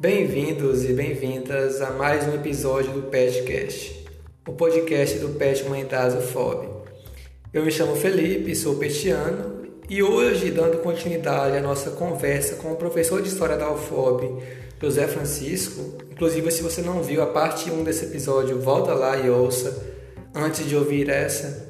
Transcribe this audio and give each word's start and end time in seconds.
Bem-vindos 0.00 0.82
e 0.86 0.94
bem-vindas 0.94 1.82
a 1.82 1.90
mais 1.90 2.26
um 2.26 2.34
episódio 2.34 2.90
do 2.90 3.02
PetCast, 3.02 4.02
o 4.48 4.52
podcast 4.54 5.18
do 5.18 5.28
Pet 5.34 5.62
Humanitas 5.62 6.14
FOB. 6.30 6.66
Eu 7.52 7.62
me 7.62 7.70
chamo 7.70 7.94
Felipe, 7.94 8.56
sou 8.56 8.76
petiano 8.76 9.66
e 9.90 10.02
hoje, 10.02 10.50
dando 10.50 10.78
continuidade 10.78 11.54
à 11.54 11.60
nossa 11.60 11.90
conversa 11.90 12.54
com 12.54 12.72
o 12.72 12.76
professor 12.76 13.20
de 13.20 13.28
História 13.28 13.58
da 13.58 13.70
UFOB, 13.70 14.42
José 14.80 15.06
Francisco, 15.06 15.98
inclusive 16.10 16.50
se 16.50 16.62
você 16.62 16.80
não 16.80 17.02
viu 17.02 17.22
a 17.22 17.26
parte 17.26 17.70
1 17.70 17.84
desse 17.84 18.06
episódio, 18.06 18.58
volta 18.58 18.94
lá 18.94 19.18
e 19.18 19.28
ouça 19.28 19.86
antes 20.34 20.66
de 20.66 20.76
ouvir 20.76 21.10
essa. 21.10 21.68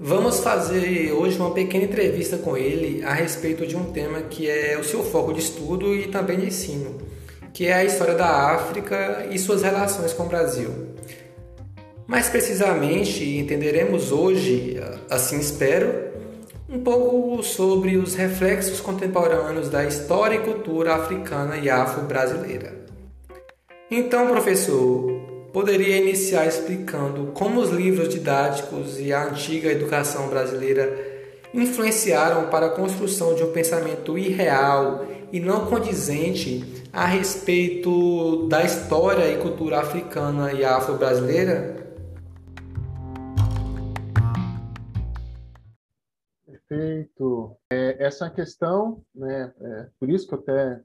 Vamos 0.00 0.40
fazer 0.40 1.12
hoje 1.12 1.38
uma 1.38 1.54
pequena 1.54 1.84
entrevista 1.84 2.36
com 2.36 2.56
ele 2.56 3.04
a 3.04 3.14
respeito 3.14 3.64
de 3.64 3.76
um 3.76 3.92
tema 3.92 4.22
que 4.22 4.50
é 4.50 4.76
o 4.76 4.82
seu 4.82 5.04
foco 5.04 5.32
de 5.32 5.38
estudo 5.38 5.94
e 5.94 6.08
também 6.08 6.40
de 6.40 6.46
ensino 6.46 7.19
que 7.52 7.66
é 7.66 7.74
a 7.74 7.84
história 7.84 8.14
da 8.14 8.54
África 8.54 9.26
e 9.30 9.38
suas 9.38 9.62
relações 9.62 10.12
com 10.12 10.24
o 10.24 10.28
Brasil. 10.28 10.70
Mais 12.06 12.28
precisamente, 12.28 13.24
entenderemos 13.38 14.10
hoje, 14.10 14.80
assim 15.08 15.38
espero, 15.38 16.10
um 16.68 16.80
pouco 16.80 17.42
sobre 17.42 17.96
os 17.96 18.14
reflexos 18.14 18.80
contemporâneos 18.80 19.68
da 19.68 19.84
história 19.84 20.36
e 20.36 20.40
cultura 20.40 20.94
africana 20.94 21.56
e 21.56 21.68
afro-brasileira. 21.68 22.74
Então, 23.90 24.28
professor, 24.28 25.10
poderia 25.52 25.96
iniciar 25.96 26.46
explicando 26.46 27.32
como 27.32 27.60
os 27.60 27.70
livros 27.70 28.08
didáticos 28.08 29.00
e 29.00 29.12
a 29.12 29.24
antiga 29.24 29.70
educação 29.70 30.28
brasileira 30.28 31.08
influenciaram 31.52 32.48
para 32.48 32.66
a 32.66 32.70
construção 32.70 33.34
de 33.34 33.42
um 33.42 33.50
pensamento 33.50 34.16
irreal 34.16 35.06
e 35.32 35.40
não 35.40 35.66
condizente 35.66 36.64
a 36.92 37.06
respeito 37.06 38.48
da 38.48 38.64
história 38.64 39.32
e 39.32 39.40
cultura 39.40 39.80
africana 39.80 40.52
e 40.52 40.64
afro-brasileira? 40.64 41.76
Perfeito. 46.46 47.56
É, 47.70 48.04
essa 48.04 48.26
é 48.26 48.30
questão, 48.30 49.04
né, 49.14 49.52
é, 49.60 49.88
por 49.98 50.10
isso 50.10 50.26
que 50.26 50.34
eu 50.34 50.38
até 50.38 50.82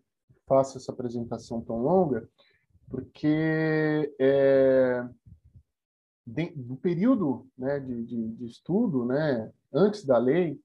faço 0.47 0.77
essa 0.77 0.91
apresentação 0.91 1.61
tão 1.61 1.81
longa, 1.81 2.27
porque 2.89 4.13
é, 4.19 5.03
de, 6.25 6.51
do 6.51 6.75
período 6.75 7.47
né, 7.57 7.79
de, 7.79 8.03
de, 8.03 8.27
de 8.29 8.45
estudo, 8.45 9.05
né, 9.05 9.51
antes 9.73 10.05
da 10.05 10.17
lei, 10.17 10.59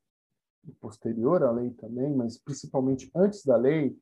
posterior 0.81 1.43
à 1.43 1.51
lei 1.51 1.71
também, 1.71 2.15
mas 2.15 2.39
principalmente 2.39 3.11
antes 3.15 3.45
da 3.45 3.57
lei, 3.57 3.97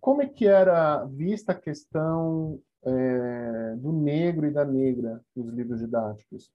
como 0.00 0.22
é 0.22 0.26
que 0.26 0.46
era 0.46 1.04
vista 1.04 1.52
a 1.52 1.54
questão 1.54 2.60
é, 2.84 3.76
do 3.76 3.92
negro 3.92 4.46
e 4.46 4.50
da 4.50 4.64
negra 4.64 5.20
nos 5.34 5.52
livros 5.52 5.80
didáticos? 5.80 6.50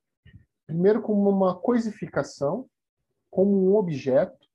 Primeiro, 0.65 1.01
como 1.01 1.29
uma 1.29 1.55
coisificação, 1.55 2.67
como 3.29 3.69
um 3.69 3.75
objeto, 3.75 4.47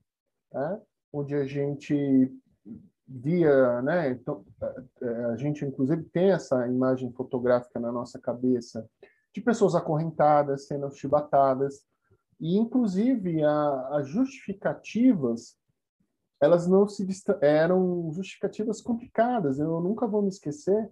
né? 0.53 0.81
onde 1.13 1.35
a 1.35 1.45
gente 1.45 2.33
via, 3.07 3.81
né? 3.83 4.11
Então, 4.11 4.45
a 5.31 5.37
gente 5.37 5.65
inclusive 5.65 6.03
tem 6.05 6.31
essa 6.31 6.69
imagem 6.69 7.11
fotográfica 7.13 7.81
na 7.81 7.91
nossa 7.91 8.19
cabeça 8.19 8.89
de 9.33 9.41
pessoas 9.41 9.75
acorrentadas, 9.75 10.67
sendo 10.67 10.91
chibatadas, 10.91 11.85
e 12.41 12.57
inclusive 12.57 13.43
as 13.45 14.09
justificativas 14.09 15.57
elas 16.41 16.67
não 16.67 16.87
se 16.87 17.07
eram 17.41 18.13
justificativas 18.13 18.81
complicadas. 18.81 19.59
Eu 19.59 19.81
nunca 19.81 20.07
vou 20.07 20.23
me 20.23 20.29
esquecer 20.29 20.91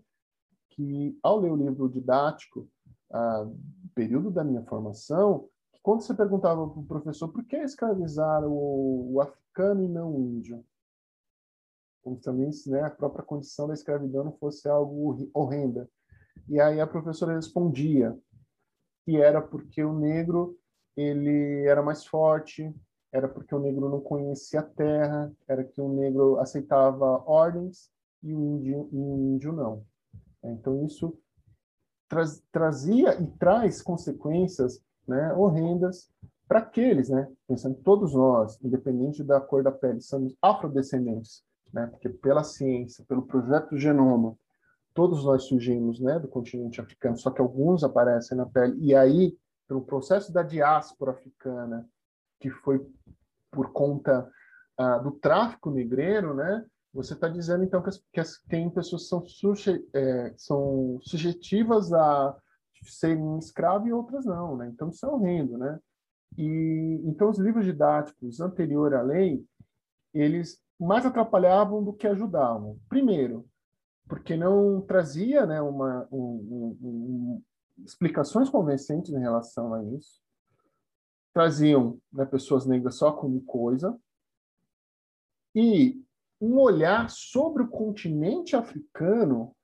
que 0.70 1.18
ao 1.22 1.38
ler 1.38 1.52
o 1.52 1.56
livro 1.56 1.88
didático, 1.88 2.68
ah, 3.12 3.48
período 3.94 4.30
da 4.30 4.44
minha 4.44 4.62
formação, 4.64 5.48
quando 5.82 6.02
você 6.02 6.12
perguntava 6.12 6.68
para 6.68 6.80
o 6.80 6.86
professor 6.86 7.28
por 7.28 7.44
que 7.44 7.56
escravizar 7.56 8.44
o, 8.44 9.14
o, 9.14 9.20
africano 9.20 9.84
e 9.84 9.88
não 9.88 10.14
o 10.14 10.20
índio, 10.20 10.64
como 12.02 12.16
também 12.16 12.50
né, 12.66 12.82
a 12.82 12.90
própria 12.90 13.24
condição 13.24 13.68
da 13.68 13.74
escravidão 13.74 14.24
não 14.24 14.32
fosse 14.32 14.68
algo 14.68 15.30
horrenda. 15.32 15.88
E 16.48 16.60
aí 16.60 16.80
a 16.80 16.86
professora 16.86 17.34
respondia 17.34 18.18
que 19.04 19.16
era 19.16 19.40
porque 19.40 19.82
o 19.82 19.96
negro 19.96 20.58
ele 20.96 21.64
era 21.66 21.82
mais 21.82 22.04
forte, 22.04 22.74
era 23.12 23.28
porque 23.28 23.54
o 23.54 23.58
negro 23.58 23.88
não 23.88 24.00
conhecia 24.00 24.60
a 24.60 24.64
terra, 24.64 25.32
era 25.48 25.64
que 25.64 25.80
o 25.80 25.88
negro 25.88 26.38
aceitava 26.38 27.22
ordens 27.26 27.90
e 28.22 28.34
o 28.34 28.40
índio, 28.40 28.88
e 28.92 28.96
o 28.96 29.16
índio 29.34 29.52
não. 29.52 29.84
Então 30.42 30.84
isso 30.84 31.16
traz, 32.08 32.42
trazia 32.52 33.20
e 33.20 33.26
traz 33.38 33.82
consequências 33.82 34.80
né, 35.06 35.32
horrendas 35.34 36.10
para 36.48 36.60
aqueles, 36.60 37.08
né, 37.08 37.28
pensando 37.46 37.76
todos 37.82 38.14
nós, 38.14 38.58
independente 38.62 39.22
da 39.24 39.40
cor 39.40 39.62
da 39.62 39.72
pele, 39.72 40.00
somos 40.00 40.36
afrodescendentes, 40.40 41.42
né, 41.72 41.86
porque 41.88 42.08
pela 42.08 42.44
ciência, 42.44 43.04
pelo 43.08 43.22
projeto 43.22 43.76
genoma, 43.76 44.36
todos 44.94 45.24
nós 45.24 45.44
surgimos 45.44 46.00
né, 46.00 46.18
do 46.18 46.28
continente 46.28 46.80
africano, 46.80 47.18
só 47.18 47.30
que 47.30 47.40
alguns 47.40 47.82
aparecem 47.82 48.36
na 48.36 48.46
pele, 48.46 48.76
e 48.78 48.94
aí, 48.94 49.36
pelo 49.66 49.82
processo 49.82 50.32
da 50.32 50.42
diáspora 50.42 51.10
africana, 51.10 51.88
que 52.40 52.50
foi 52.50 52.84
por 53.50 53.72
conta 53.72 54.28
uh, 54.80 55.02
do 55.02 55.12
tráfico 55.12 55.70
negreiro, 55.70 56.34
né? 56.34 56.64
Você 56.92 57.14
está 57.14 57.28
dizendo 57.28 57.64
então 57.64 57.82
que, 57.82 57.88
as, 57.88 58.02
que 58.12 58.20
as, 58.20 58.38
tem 58.48 58.70
pessoas 58.70 59.02
que 59.02 59.08
são, 59.08 59.26
suje, 59.26 59.86
é, 59.94 60.34
são 60.36 60.98
sujetivas 61.02 61.92
a 61.92 62.36
serem 62.84 63.38
escravos 63.38 63.88
e 63.88 63.92
outras 63.92 64.24
não, 64.24 64.56
né? 64.56 64.68
Então 64.72 64.88
isso 64.88 65.04
é 65.04 65.08
horrendo, 65.08 65.58
né? 65.58 65.78
E 66.38 67.00
então 67.04 67.30
os 67.30 67.38
livros 67.38 67.64
didáticos 67.64 68.40
anterior 68.40 68.94
à 68.94 69.02
lei 69.02 69.44
eles 70.14 70.58
mais 70.78 71.04
atrapalhavam 71.04 71.82
do 71.82 71.92
que 71.92 72.06
ajudavam. 72.06 72.78
Primeiro, 72.88 73.46
porque 74.08 74.36
não 74.36 74.80
trazia, 74.80 75.44
né, 75.44 75.60
uma 75.60 76.06
um, 76.10 76.18
um, 76.18 76.78
um, 76.82 77.42
explicações 77.84 78.48
convincentes 78.48 79.12
em 79.12 79.20
relação 79.20 79.74
a 79.74 79.84
isso 79.84 80.25
traziam 81.36 82.00
né, 82.10 82.24
pessoas 82.24 82.64
negras 82.64 82.94
só 82.94 83.12
como 83.12 83.42
coisa, 83.42 83.94
e 85.54 86.02
um 86.40 86.58
olhar 86.58 87.10
sobre 87.10 87.62
o 87.62 87.68
continente 87.68 88.56
africano 88.56 89.54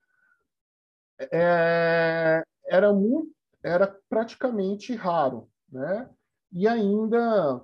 é, 1.19 2.44
era 2.66 2.93
muito, 2.93 3.33
era 3.62 3.87
praticamente 4.06 4.94
raro, 4.94 5.49
né? 5.71 6.10
E 6.53 6.69
ainda 6.69 7.62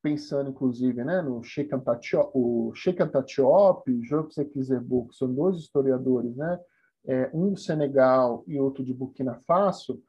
pensando 0.00 0.50
inclusive, 0.50 1.02
né, 1.02 1.20
no 1.20 1.42
Sheikh 1.42 1.74
Anta 1.74 1.96
Diop, 1.96 2.30
o 2.32 2.72
Sheikh 2.72 3.02
Anta 3.02 3.20
Diop, 3.20 4.00
Joseph 4.04 4.52
Kizerbo, 4.52 5.08
que 5.08 5.16
são 5.16 5.34
dois 5.34 5.56
historiadores, 5.56 6.36
né? 6.36 6.60
É, 7.04 7.28
um 7.34 7.52
do 7.52 7.58
Senegal 7.58 8.44
e 8.46 8.60
outro 8.60 8.84
de 8.84 8.94
Burkina 8.94 9.34
Faso, 9.40 10.00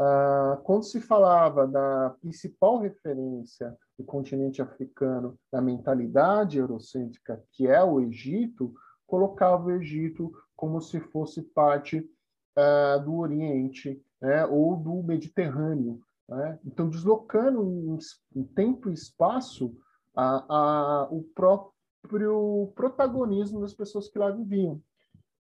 ah, 0.00 0.60
quando 0.62 0.84
se 0.84 1.00
falava 1.00 1.66
da 1.66 2.14
principal 2.20 2.78
referência 2.78 3.76
do 3.98 4.04
continente 4.04 4.62
africano, 4.62 5.36
da 5.50 5.60
mentalidade 5.60 6.56
eurocêntrica, 6.56 7.42
que 7.50 7.66
é 7.66 7.82
o 7.82 8.00
Egito, 8.00 8.72
colocava 9.08 9.64
o 9.66 9.72
Egito 9.72 10.32
como 10.54 10.80
se 10.80 11.00
fosse 11.00 11.42
parte 11.42 11.98
uh, 11.98 13.02
do 13.04 13.16
Oriente 13.16 14.00
né, 14.20 14.46
ou 14.46 14.76
do 14.76 15.02
Mediterrâneo. 15.02 16.00
Né? 16.28 16.60
Então, 16.64 16.88
deslocando 16.88 17.64
em, 17.64 17.98
em 18.36 18.44
tempo 18.44 18.90
e 18.90 18.92
espaço 18.92 19.76
a, 20.14 20.44
a, 20.48 21.08
o 21.10 21.24
próprio 21.34 22.72
protagonismo 22.76 23.60
das 23.60 23.74
pessoas 23.74 24.08
que 24.08 24.18
lá 24.18 24.30
viviam. 24.30 24.80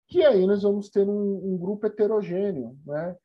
Que 0.09 0.23
aí 0.25 0.47
nós 0.47 0.63
vamos 0.63 0.91
ter 0.91 1.09
um, 1.09 1.55
um 1.55 1.57
grupo 1.57 1.87
heterogêneo, 1.87 2.77
né? 2.85 3.17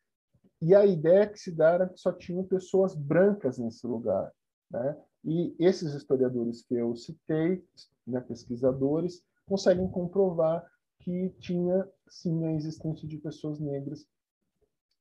E 0.61 0.73
a 0.73 0.85
ideia 0.85 1.27
que 1.27 1.39
se 1.39 1.51
dá 1.51 1.71
era 1.71 1.89
que 1.89 1.99
só 1.99 2.11
tinham 2.11 2.43
pessoas 2.43 2.95
brancas 2.95 3.57
nesse 3.57 3.85
lugar. 3.85 4.31
Né? 4.71 4.97
E 5.23 5.55
esses 5.59 5.93
historiadores 5.93 6.63
que 6.63 6.75
eu 6.75 6.95
citei, 6.95 7.63
né, 8.05 8.21
pesquisadores, 8.21 9.21
conseguem 9.45 9.87
comprovar 9.89 10.65
que 10.99 11.29
tinha 11.39 11.87
sim 12.09 12.45
a 12.45 12.53
existência 12.53 13.07
de 13.07 13.17
pessoas 13.17 13.59
negras 13.59 14.05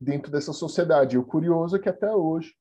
dentro 0.01 0.31
dessa 0.31 0.53
sociedade. 0.53 1.17
E 1.17 1.19
o 1.19 1.25
curioso 1.25 1.77
é 1.77 1.79
que 1.79 1.89
até 1.89 2.13
hoje 2.15 2.55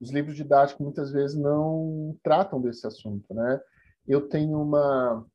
os 0.00 0.10
livros 0.10 0.36
didáticos 0.36 0.84
muitas 0.84 1.10
vezes 1.10 1.36
não 1.36 2.16
tratam 2.22 2.60
desse 2.60 2.86
assunto, 2.86 3.32
né? 3.32 3.60
Eu 4.06 4.28
tenho 4.28 4.60
uma 4.60 5.26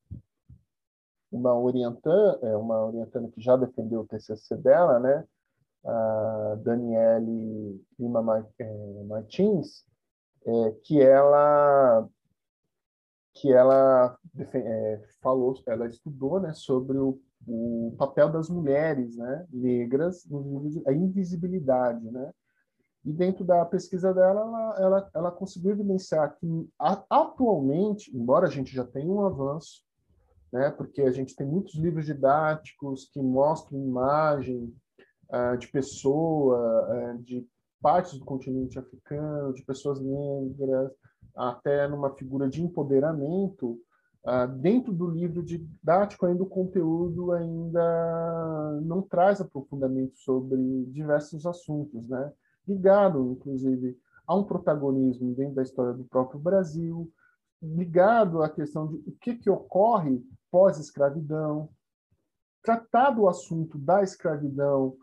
uma 1.32 1.58
orientã, 1.58 2.38
é, 2.42 2.58
uma 2.58 2.86
orientanda 2.86 3.30
que 3.30 3.40
já 3.40 3.56
defendeu 3.56 4.02
o 4.02 4.08
TCC 4.08 4.58
dela, 4.58 5.00
né? 5.00 5.26
A 5.84 6.58
Daniele 6.64 7.84
Lima 8.00 8.48
é, 8.60 9.04
Martins, 9.06 9.86
é, 10.46 10.72
que 10.84 11.02
ela 11.02 12.08
que 13.34 13.52
ela 13.52 14.18
é, 14.54 15.02
falou, 15.22 15.56
ela 15.66 15.88
estudou, 15.88 16.40
né, 16.40 16.54
sobre 16.54 16.98
o 16.98 17.18
o 17.48 17.96
papel 17.98 18.32
das 18.32 18.50
mulheres 18.50 19.16
né, 19.16 19.46
negras, 19.52 20.28
a 20.86 20.94
invisibilidade. 20.94 22.10
Né? 22.12 22.32
E 23.06 23.12
dentro 23.12 23.44
da 23.44 23.66
pesquisa 23.66 24.14
dela, 24.14 24.42
ela, 24.42 24.76
ela, 24.80 25.10
ela 25.16 25.32
conseguiu 25.32 25.72
evidenciar 25.72 26.36
que 26.38 26.70
atualmente, 27.10 28.16
embora 28.16 28.48
a 28.48 28.50
gente 28.50 28.74
já 28.74 28.86
tenha 28.86 29.12
um 29.12 29.26
avanço, 29.26 29.84
né, 30.52 30.70
porque 30.70 31.02
a 31.02 31.12
gente 31.12 31.36
tem 31.36 31.48
muitos 31.48 31.76
livros 31.76 32.06
didáticos 32.06 33.10
que 33.12 33.22
mostram 33.22 33.80
imagem 33.80 34.74
de 35.58 35.68
pessoa, 35.68 37.14
uh, 37.14 37.18
de 37.24 37.48
partes 37.82 38.18
do 38.18 38.26
continente 38.26 38.78
africano, 38.78 39.54
de 39.54 39.64
pessoas 39.64 40.00
negras, 40.00 40.92
até 41.36 41.88
numa 41.88 42.14
figura 42.16 42.50
de 42.50 42.62
empoderamento, 42.62 43.80
uh, 44.26 44.48
dentro 44.60 44.94
do 44.94 45.08
livro 45.08 45.44
didático 45.44 46.26
ainda 46.26 46.44
o 46.44 46.50
conteúdo 46.50 47.32
ainda 47.32 48.80
não 48.84 49.02
traz 49.02 49.42
aprofundamento 49.42 50.18
sobre 50.20 50.86
diversos 50.88 51.46
assuntos, 51.46 52.08
né? 52.08 52.32
ligado, 52.68 53.32
inclusive, 53.32 53.98
a 54.28 54.36
um 54.36 54.44
protagonismo 54.44 55.34
dentro 55.34 55.56
da 55.56 55.64
história 55.64 55.94
do 55.94 56.04
próprio 56.06 56.40
Brasil, 56.40 57.12
ligado 57.62 58.42
à 58.42 58.50
questão 58.50 58.88
de 58.88 58.96
o 59.08 59.12
que, 59.20 59.36
que 59.36 59.50
ocorre 59.50 60.24
pós-escravidão, 60.50 61.70
tratar 62.64 63.12
do 63.12 63.28
assunto 63.28 63.78
da 63.78 64.04
escravidão, 64.04 64.96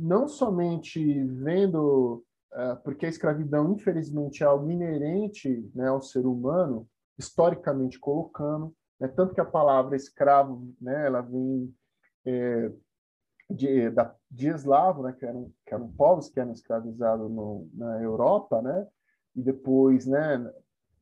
não 0.00 0.26
somente 0.26 1.22
vendo, 1.24 2.24
uh, 2.52 2.76
porque 2.82 3.04
a 3.04 3.08
escravidão, 3.08 3.72
infelizmente, 3.72 4.42
é 4.42 4.46
algo 4.46 4.70
inerente 4.70 5.70
né, 5.74 5.88
ao 5.88 6.00
ser 6.00 6.24
humano, 6.26 6.88
historicamente 7.18 7.98
colocando, 7.98 8.74
né, 8.98 9.08
tanto 9.08 9.34
que 9.34 9.40
a 9.40 9.44
palavra 9.44 9.94
escravo, 9.94 10.74
né, 10.80 11.06
ela 11.06 11.20
vem 11.20 11.74
é, 12.24 12.72
de, 13.50 13.90
da, 13.90 14.14
de 14.30 14.48
eslavo, 14.48 15.02
né, 15.02 15.12
que 15.12 15.26
eram, 15.26 15.52
que 15.66 15.74
eram 15.74 15.92
povos 15.92 16.30
que 16.30 16.40
eram 16.40 16.52
escravizados 16.52 17.30
no, 17.30 17.68
na 17.74 18.00
Europa, 18.02 18.62
né, 18.62 18.86
e 19.36 19.42
depois, 19.42 20.06
né, 20.06 20.50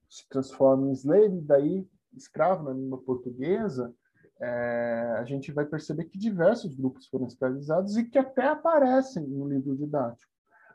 se 0.08 0.28
transformam 0.28 0.90
em 0.90 0.92
slave, 0.92 1.40
daí 1.42 1.88
escravo 2.16 2.64
na 2.64 2.72
língua 2.72 2.98
portuguesa, 3.02 3.94
é, 4.40 5.16
a 5.18 5.24
gente 5.24 5.50
vai 5.52 5.64
perceber 5.64 6.04
que 6.04 6.18
diversos 6.18 6.74
grupos 6.74 7.08
foram 7.08 7.26
escravizados 7.26 7.96
e 7.96 8.04
que 8.04 8.18
até 8.18 8.46
aparecem 8.46 9.26
no 9.26 9.48
livro 9.48 9.76
didático. 9.76 10.30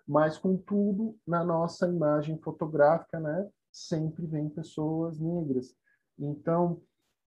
Mas, 0.05 0.37
contudo, 0.37 1.17
na 1.25 1.43
nossa 1.43 1.87
imagem 1.87 2.37
fotográfica, 2.39 3.19
né, 3.19 3.49
sempre 3.71 4.25
vem 4.27 4.49
pessoas 4.49 5.17
negras. 5.17 5.73
Então, 6.19 6.81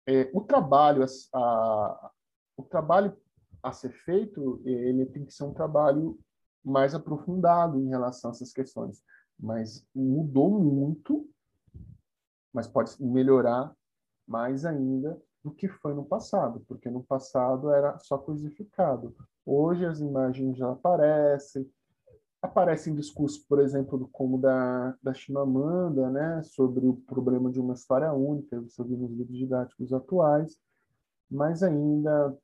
é, 0.06 0.30
o 0.34 0.42
trabalho 0.42 1.04
a, 1.04 1.40
a, 1.40 2.12
o 2.58 2.64
trabalho 2.64 3.16
a 3.64 3.72
ser 3.72 3.92
feito, 4.04 4.62
ele 4.66 5.06
tem 5.06 5.26
que 5.26 5.34
ser 5.34 5.46
um 5.46 5.54
trabalho 5.54 6.20
mais 6.64 6.94
aprofundado 6.94 7.80
em 7.80 7.88
relação 7.88 8.30
a 8.30 8.34
essas 8.34 8.52
questões. 8.52 9.02
Mas 9.40 9.88
mudou 9.96 10.60
muito, 10.60 11.28
mas 12.54 12.68
pode 12.68 12.92
melhorar 13.02 13.74
mais 14.28 14.66
ainda 14.66 15.20
do 15.46 15.52
que 15.52 15.68
foi 15.68 15.94
no 15.94 16.04
passado, 16.04 16.66
porque 16.68 16.90
no 16.90 17.04
passado 17.04 17.72
era 17.72 18.00
só 18.00 18.18
coisificado. 18.18 19.16
Hoje 19.46 19.86
as 19.86 20.00
imagens 20.00 20.58
já 20.58 20.72
aparecem, 20.72 21.72
aparecem 22.42 22.96
discursos, 22.96 23.38
por 23.38 23.60
exemplo, 23.60 24.10
como 24.12 24.40
da, 24.40 24.98
da 25.04 25.14
Chimamanda, 25.14 26.10
né, 26.10 26.42
sobre 26.42 26.88
o 26.88 26.96
problema 26.96 27.52
de 27.52 27.60
uma 27.60 27.76
história 27.76 28.12
única, 28.12 28.60
você 28.60 28.84
viu 28.84 28.98
nos 28.98 29.12
livros 29.12 29.38
didáticos 29.38 29.94
atuais, 29.94 30.58
mas 31.30 31.62
ainda 31.62 32.36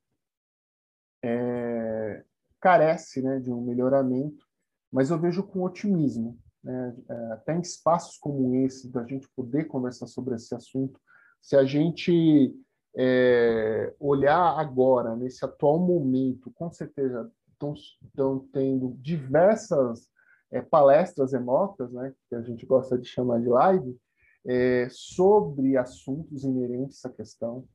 é, 1.23 2.23
carece 2.59 3.19
né, 3.23 3.39
de 3.39 3.51
um 3.51 3.61
melhoramento, 3.61 4.45
mas 4.91 5.09
eu 5.09 5.19
vejo 5.19 5.41
com 5.41 5.63
otimismo. 5.63 6.37
Né, 6.63 6.95
é, 7.09 7.13
até 7.33 7.55
em 7.55 7.61
espaços 7.61 8.19
como 8.19 8.53
esse, 8.57 8.91
da 8.91 9.03
gente 9.07 9.27
poder 9.35 9.65
conversar 9.65 10.05
sobre 10.05 10.35
esse 10.35 10.53
assunto, 10.53 11.01
se 11.41 11.55
a 11.55 11.65
gente 11.65 12.55
é, 12.95 13.93
olhar 13.99 14.59
agora, 14.59 15.15
nesse 15.15 15.43
atual 15.45 15.79
momento, 15.79 16.51
com 16.51 16.71
certeza 16.71 17.31
estão 17.53 18.39
tendo 18.51 18.95
diversas 18.99 20.09
é, 20.51 20.61
palestras 20.61 21.31
remotas, 21.33 21.91
né, 21.91 22.13
que 22.27 22.35
a 22.35 22.41
gente 22.41 22.65
gosta 22.65 22.97
de 22.97 23.07
chamar 23.07 23.39
de 23.39 23.47
live, 23.47 23.97
é, 24.45 24.87
sobre 24.89 25.77
assuntos 25.77 26.43
inerentes 26.43 27.05
à 27.05 27.09
questão. 27.09 27.65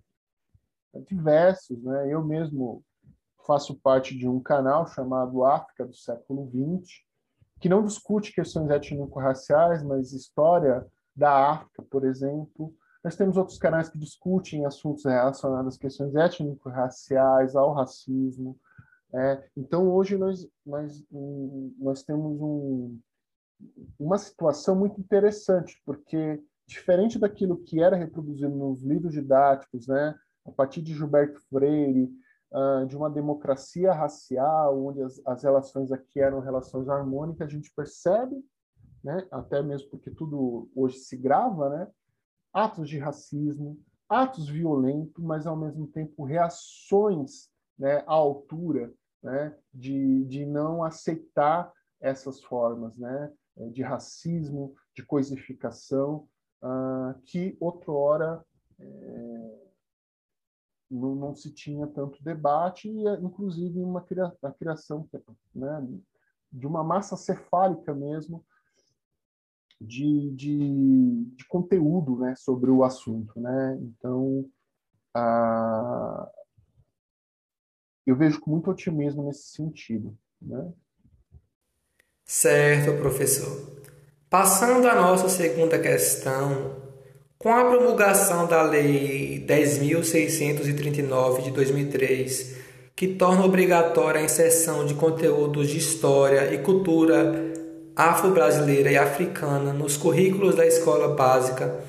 Diversos, 1.06 1.82
né? 1.82 2.12
Eu 2.12 2.24
mesmo 2.24 2.82
faço 3.46 3.76
parte 3.76 4.16
de 4.16 4.26
um 4.26 4.40
canal 4.40 4.86
chamado 4.86 5.44
África 5.44 5.86
do 5.86 5.94
século 5.94 6.50
XX, 6.50 7.04
que 7.60 7.69
não 7.69 7.84
discute 7.84 8.32
questões 8.32 8.70
étnico-raciais, 8.70 9.82
mas 9.82 10.12
história 10.12 10.86
da 11.14 11.50
África, 11.52 11.82
por 11.82 12.04
exemplo. 12.04 12.74
Nós 13.06 13.14
temos 13.14 13.37
outros 13.37 13.56
canais 13.56 13.88
que 13.88 13.97
discutem 13.97 14.67
assuntos 14.67 15.05
relacionados 15.05 15.75
às 15.75 15.79
questões 15.79 16.17
étnico-raciais, 16.17 17.55
ao 17.55 17.73
racismo. 17.73 18.58
É, 19.14 19.49
então, 19.56 19.88
hoje, 19.88 20.19
nós, 20.19 20.44
nós, 20.67 21.06
nós 21.79 22.03
temos 22.03 22.41
um, 22.41 22.99
uma 23.97 24.19
situação 24.19 24.75
muito 24.75 25.00
interessante, 25.00 25.81
porque, 25.87 26.43
diferente 26.67 27.17
daquilo 27.17 27.62
que 27.62 27.81
era 27.81 27.94
reproduzido 27.94 28.53
nos 28.53 28.82
livros 28.82 29.12
didáticos, 29.12 29.87
né, 29.87 30.12
a 30.44 30.50
partir 30.50 30.82
de 30.82 30.93
Gilberto 30.93 31.38
Freire, 31.49 32.11
uh, 32.53 32.87
de 32.87 32.97
uma 32.97 33.08
democracia 33.08 33.93
racial, 33.93 34.85
onde 34.85 35.00
as, 35.00 35.23
as 35.25 35.44
relações 35.44 35.93
aqui 35.93 36.19
eram 36.19 36.41
relações 36.41 36.88
harmônicas, 36.88 37.47
a 37.47 37.53
gente 37.53 37.73
percebe, 37.73 38.44
né, 39.05 39.25
até 39.31 39.62
mesmo 39.62 39.91
porque 39.91 40.11
tudo 40.11 40.69
hoje 40.75 40.99
se 40.99 41.17
grava, 41.17 41.69
né, 41.69 41.88
atos 42.56 42.88
de 42.88 42.99
racismo, 42.99 43.79
atos 44.08 44.49
violentos, 44.49 45.23
mas 45.23 45.47
ao 45.47 45.55
mesmo 45.55 45.87
tempo 45.88 46.25
reações 46.25 47.50
né, 47.79 47.99
à 48.06 48.14
altura 48.14 48.94
né, 49.23 49.55
de, 49.75 50.25
de 50.25 50.47
não 50.47 50.82
aceitar 50.82 51.70
essas 52.00 52.43
formas 52.43 52.97
né, 52.97 53.31
de 53.73 53.82
racismo, 53.82 54.75
de 54.94 55.05
coisificação, 55.05 56.26
uh, 56.62 57.20
que 57.26 57.58
outrora 57.61 58.43
é, 58.81 59.69
não, 60.91 61.15
não 61.15 61.34
se 61.34 61.53
tinha 61.53 61.86
tanto 61.86 62.25
debate 62.25 62.89
e, 62.89 63.05
inclusive, 63.22 63.82
uma 63.82 64.01
cria, 64.01 64.32
a 64.43 64.53
criação 64.53 65.06
né, 65.55 65.86
de 66.51 66.67
uma 66.67 66.82
massa 66.82 67.19
cefálica 67.19 67.94
mesmo 67.94 68.43
de, 69.80 70.30
de, 70.32 71.24
de, 71.36 71.46
conteúdo 71.46 72.16
né, 72.18 72.34
sobre 72.36 72.70
o 72.70 72.82
assunto. 72.82 73.38
Né? 73.40 73.78
Então, 73.82 74.44
a, 75.14 76.30
eu 78.06 78.16
vejo 78.16 78.40
com 78.40 78.50
muito 78.50 78.70
otimismo 78.70 79.24
nesse 79.24 79.48
sentido. 79.48 80.16
Né? 80.40 80.72
Certo, 82.24 82.98
professor. 83.00 83.76
Passando 84.28 84.88
à 84.88 84.94
nossa 84.94 85.28
segunda 85.28 85.78
questão, 85.78 86.76
com 87.38 87.50
a 87.50 87.64
promulgação 87.64 88.46
da 88.46 88.62
Lei 88.62 89.44
10.639 89.46 91.42
de 91.42 91.50
2003, 91.52 92.56
que 92.96 93.08
torna 93.08 93.44
obrigatória 93.44 94.20
a 94.20 94.24
inserção 94.24 94.86
de 94.86 94.94
conteúdos 94.94 95.68
de 95.68 95.76
história 95.78 96.52
e 96.52 96.58
cultura 96.62 97.52
afro-brasileira 97.96 98.93
e 98.93 98.98
africana 98.98 99.72
nos 99.72 99.96
currículos 99.96 100.55
da 100.55 100.67
escola 100.67 101.15
básica, 101.15 101.81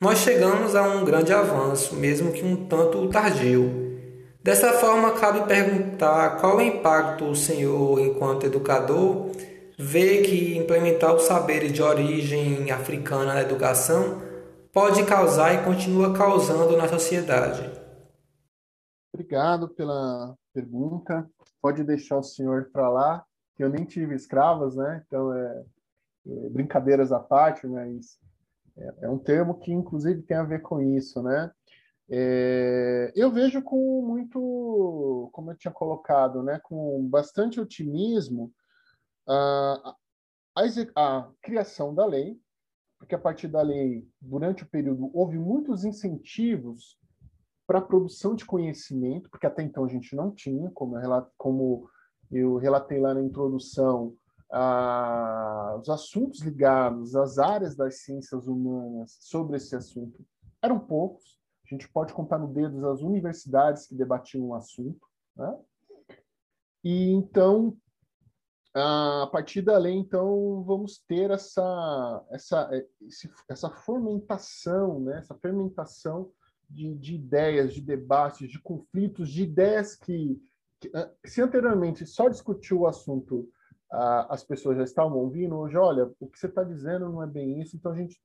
nós 0.00 0.18
chegamos 0.18 0.74
a 0.74 0.82
um 0.82 1.04
grande 1.04 1.32
avanço, 1.32 1.94
mesmo 1.94 2.32
que 2.32 2.44
um 2.44 2.66
tanto 2.66 3.08
tardio. 3.08 3.92
Dessa 4.42 4.72
forma, 4.72 5.12
cabe 5.12 5.46
perguntar 5.46 6.40
qual 6.40 6.56
o 6.56 6.60
impacto 6.60 7.26
o 7.26 7.36
senhor, 7.36 8.00
enquanto 8.00 8.44
educador, 8.44 9.30
vê 9.78 10.22
que 10.22 10.58
implementar 10.58 11.14
os 11.14 11.22
saberes 11.22 11.72
de 11.72 11.80
origem 11.80 12.68
africana 12.72 13.34
na 13.34 13.42
educação 13.42 14.20
pode 14.72 15.04
causar 15.04 15.54
e 15.54 15.64
continua 15.64 16.12
causando 16.12 16.76
na 16.76 16.88
sociedade? 16.88 17.70
Obrigado 19.14 19.68
pela 19.68 20.34
pergunta. 20.52 21.28
Pode 21.60 21.84
deixar 21.84 22.18
o 22.18 22.22
senhor 22.22 22.70
para 22.72 22.88
lá, 22.88 23.24
eu 23.62 23.70
nem 23.70 23.84
tive 23.84 24.14
escravas, 24.14 24.76
né? 24.76 25.02
Então, 25.06 25.32
é, 25.32 25.64
é 26.26 26.48
brincadeiras 26.50 27.12
à 27.12 27.20
parte, 27.20 27.66
mas 27.66 28.18
é, 28.76 28.94
é, 29.02 29.08
um 29.08 29.18
termo 29.18 29.58
que, 29.58 29.72
inclusive, 29.72 30.22
tem 30.22 30.36
a 30.36 30.44
ver 30.44 30.62
com 30.62 30.80
isso, 30.80 31.22
né? 31.22 31.50
É, 32.10 33.12
eu 33.14 33.30
vejo 33.30 33.62
com 33.62 34.02
muito, 34.02 35.30
como 35.32 35.50
eu 35.50 35.56
tinha 35.56 35.72
colocado, 35.72 36.42
né, 36.42 36.58
com 36.62 37.08
bastante 37.08 37.60
otimismo 37.60 38.52
a, 39.26 39.94
a, 40.54 40.62
a 40.96 41.30
criação 41.40 41.94
da 41.94 42.04
lei, 42.04 42.38
porque 42.98 43.14
a 43.14 43.18
partir 43.18 43.48
da 43.48 43.62
lei, 43.62 44.06
durante 44.20 44.62
o 44.62 44.68
período, 44.68 45.10
houve 45.14 45.38
muitos 45.38 45.84
incentivos 45.84 46.98
para 47.66 47.78
a 47.78 47.82
produção 47.82 48.34
de 48.34 48.44
conhecimento, 48.44 49.30
porque 49.30 49.46
até 49.46 49.62
então 49.62 49.84
a 49.84 49.88
gente 49.88 50.14
não 50.14 50.30
tinha, 50.30 50.70
como 50.72 50.96
como 51.38 51.88
eu 52.32 52.56
relatei 52.56 52.98
lá 52.98 53.12
na 53.12 53.22
introdução, 53.22 54.16
os 55.78 55.88
assuntos 55.88 56.40
ligados 56.40 57.14
às 57.14 57.38
áreas 57.38 57.76
das 57.76 58.02
ciências 58.02 58.46
humanas 58.46 59.16
sobre 59.20 59.56
esse 59.56 59.76
assunto 59.76 60.24
eram 60.62 60.78
poucos. 60.78 61.38
A 61.64 61.74
gente 61.74 61.88
pode 61.88 62.12
contar 62.12 62.38
no 62.38 62.48
dedo 62.48 62.88
as 62.88 63.00
universidades 63.00 63.86
que 63.86 63.94
debatiam 63.94 64.46
o 64.46 64.54
assunto. 64.54 65.06
Né? 65.36 65.58
E 66.84 67.12
então, 67.12 67.76
a 68.74 69.28
partir 69.32 69.62
da 69.62 69.78
lei, 69.78 69.94
então, 69.94 70.62
vamos 70.64 70.98
ter 70.98 71.30
essa, 71.30 72.26
essa, 72.30 72.70
essa 73.48 73.70
fomentação, 73.70 75.00
né? 75.00 75.18
essa 75.18 75.34
fermentação 75.34 76.30
de, 76.68 76.94
de 76.94 77.14
ideias, 77.14 77.74
de 77.74 77.80
debates, 77.80 78.50
de 78.50 78.60
conflitos, 78.60 79.30
de 79.30 79.42
ideias 79.42 79.96
que 79.96 80.40
se 81.24 81.40
anteriormente 81.42 82.06
só 82.06 82.28
discutiu 82.28 82.80
o 82.80 82.86
assunto 82.86 83.48
as 84.28 84.42
pessoas 84.42 84.78
já 84.78 84.84
estavam 84.84 85.18
ouvindo, 85.18 85.54
hoje, 85.54 85.76
olha, 85.76 86.10
o 86.18 86.26
que 86.26 86.38
você 86.38 86.46
está 86.46 86.64
dizendo 86.64 87.10
não 87.10 87.22
é 87.22 87.26
bem 87.26 87.60
isso, 87.60 87.76
então 87.76 87.92
a 87.92 87.96
gente 87.96 88.18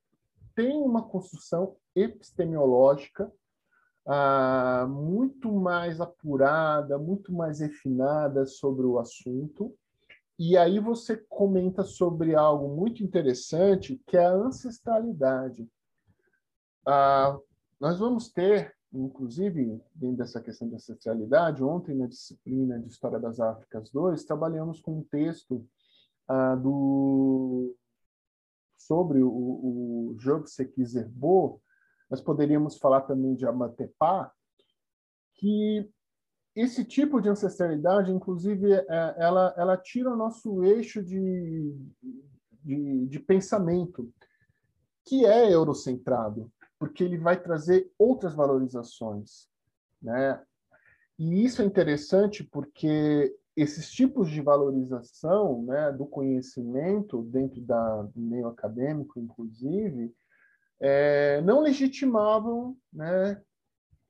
tem 0.55 0.81
uma 0.81 1.03
construção 1.03 1.75
epistemológica 1.93 3.29
ah, 4.05 4.87
muito 4.89 5.51
mais 5.51 5.99
apurada, 5.99 6.97
muito 6.97 7.33
mais 7.33 7.59
refinada 7.59 8.45
sobre 8.45 8.85
o 8.85 8.97
assunto. 8.97 9.75
E 10.39 10.55
aí 10.55 10.79
você 10.79 11.17
comenta 11.17 11.83
sobre 11.83 12.33
algo 12.33 12.73
muito 12.73 13.03
interessante, 13.03 14.01
que 14.07 14.15
é 14.15 14.25
a 14.25 14.31
ancestralidade. 14.31 15.67
Ah, 16.87 17.37
nós 17.77 17.99
vamos 17.99 18.31
ter, 18.31 18.73
inclusive, 18.93 19.81
dentro 19.93 20.17
dessa 20.17 20.41
questão 20.41 20.69
da 20.69 20.75
ancestralidade, 20.75 21.63
ontem 21.63 21.95
na 21.95 22.07
disciplina 22.07 22.79
de 22.79 22.87
História 22.87 23.19
das 23.19 23.39
Áfricas 23.39 23.91
2, 23.91 24.23
trabalhamos 24.23 24.79
com 24.79 24.99
um 24.99 25.03
texto 25.03 25.67
ah, 26.27 26.55
do 26.55 27.75
sobre 28.77 29.21
o, 29.21 29.29
o 29.29 30.15
Jobsek 30.17 30.85
Zerbo, 30.85 31.61
nós 32.09 32.21
poderíamos 32.21 32.77
falar 32.77 33.01
também 33.01 33.35
de 33.35 33.45
Amatepá, 33.45 34.31
que 35.35 35.89
esse 36.55 36.83
tipo 36.85 37.21
de 37.21 37.29
ancestralidade, 37.29 38.11
inclusive, 38.11 38.71
é, 38.73 38.85
ela, 39.17 39.53
ela 39.57 39.77
tira 39.77 40.11
o 40.11 40.15
nosso 40.15 40.63
eixo 40.63 41.03
de, 41.03 41.75
de, 42.63 43.05
de 43.07 43.19
pensamento, 43.19 44.11
que 45.05 45.25
é 45.25 45.53
eurocentrado, 45.53 46.51
porque 46.79 47.03
ele 47.03 47.17
vai 47.17 47.41
trazer 47.41 47.91
outras 47.97 48.33
valorizações, 48.33 49.47
né? 50.01 50.41
E 51.17 51.43
isso 51.43 51.61
é 51.61 51.65
interessante 51.65 52.43
porque 52.43 53.35
esses 53.55 53.91
tipos 53.91 54.29
de 54.29 54.39
valorização 54.39 55.63
né, 55.63 55.91
do 55.91 56.05
conhecimento 56.05 57.23
dentro 57.23 57.59
da, 57.59 58.03
do 58.03 58.21
meio 58.21 58.47
acadêmico, 58.47 59.19
inclusive, 59.19 60.13
é, 60.79 61.41
não 61.41 61.61
legitimavam 61.61 62.77
né, 62.93 63.41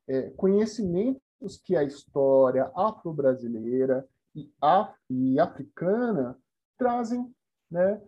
é, 0.06 0.30
conhecimentos 0.32 1.22
que 1.64 1.78
a 1.78 1.84
história 1.84 2.70
afro-brasileira 2.76 4.06
e, 4.36 4.52
af 4.62 4.94
e, 5.10 5.40
africana 5.40 6.38
trazem 6.78 7.34
né, 7.72 8.02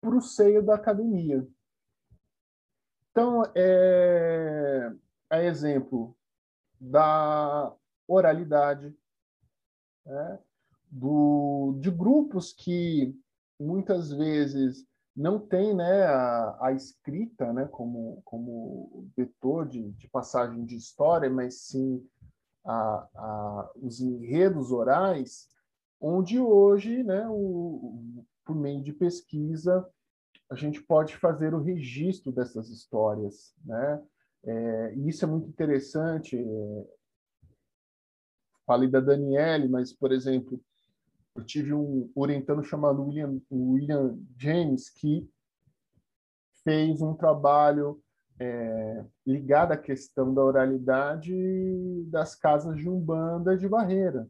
para 0.00 0.16
o 0.16 0.20
seio 0.20 0.60
da 0.60 0.74
academia. 0.74 1.46
Então, 3.12 3.42
é, 3.54 4.90
é 5.30 5.46
exemplo 5.46 6.16
da 6.80 7.70
oralidade, 8.08 8.96
né? 10.04 10.38
Do, 10.90 11.78
de 11.80 11.90
grupos 11.90 12.52
que 12.52 13.14
muitas 13.58 14.10
vezes 14.12 14.86
não 15.14 15.38
tem 15.38 15.74
né, 15.74 16.04
a, 16.04 16.66
a 16.66 16.72
escrita 16.72 17.52
né, 17.52 17.66
como, 17.66 18.20
como 18.24 19.10
vetor 19.16 19.66
de, 19.66 19.90
de 19.92 20.08
passagem 20.08 20.64
de 20.64 20.76
história, 20.76 21.30
mas 21.30 21.66
sim 21.66 22.06
a, 22.64 23.08
a, 23.14 23.72
os 23.76 24.00
enredos 24.00 24.70
orais, 24.70 25.48
onde 26.00 26.38
hoje, 26.38 27.02
né, 27.02 27.26
o, 27.28 28.24
por 28.44 28.56
meio 28.56 28.82
de 28.82 28.92
pesquisa, 28.92 29.86
a 30.52 30.54
gente 30.54 30.82
pode 30.82 31.16
fazer 31.16 31.54
o 31.54 31.62
registro 31.62 32.30
dessas 32.30 32.68
histórias. 32.68 33.54
Né? 33.64 34.02
É, 34.44 34.94
e 34.94 35.08
isso 35.08 35.24
é 35.24 35.28
muito 35.28 35.48
interessante. 35.48 36.36
É, 36.36 36.86
falei 38.66 38.86
da 38.86 39.00
Daniele, 39.00 39.66
mas, 39.66 39.94
por 39.94 40.12
exemplo, 40.12 40.60
eu 41.34 41.42
tive 41.42 41.72
um 41.72 42.12
orientando 42.14 42.62
chamado 42.62 43.02
William, 43.02 43.40
William 43.50 44.18
James, 44.36 44.90
que 44.90 45.26
fez 46.62 47.00
um 47.00 47.14
trabalho 47.14 48.02
é, 48.38 49.06
ligado 49.26 49.72
à 49.72 49.76
questão 49.78 50.34
da 50.34 50.44
oralidade 50.44 51.34
das 52.10 52.34
casas 52.34 52.76
de 52.76 52.90
Umbanda 52.90 53.56
de 53.56 53.66
Barreira. 53.66 54.28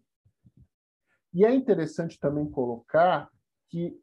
E 1.35 1.45
é 1.45 1.53
interessante 1.53 2.21
também 2.21 2.49
colocar 2.49 3.29
que 3.69 4.01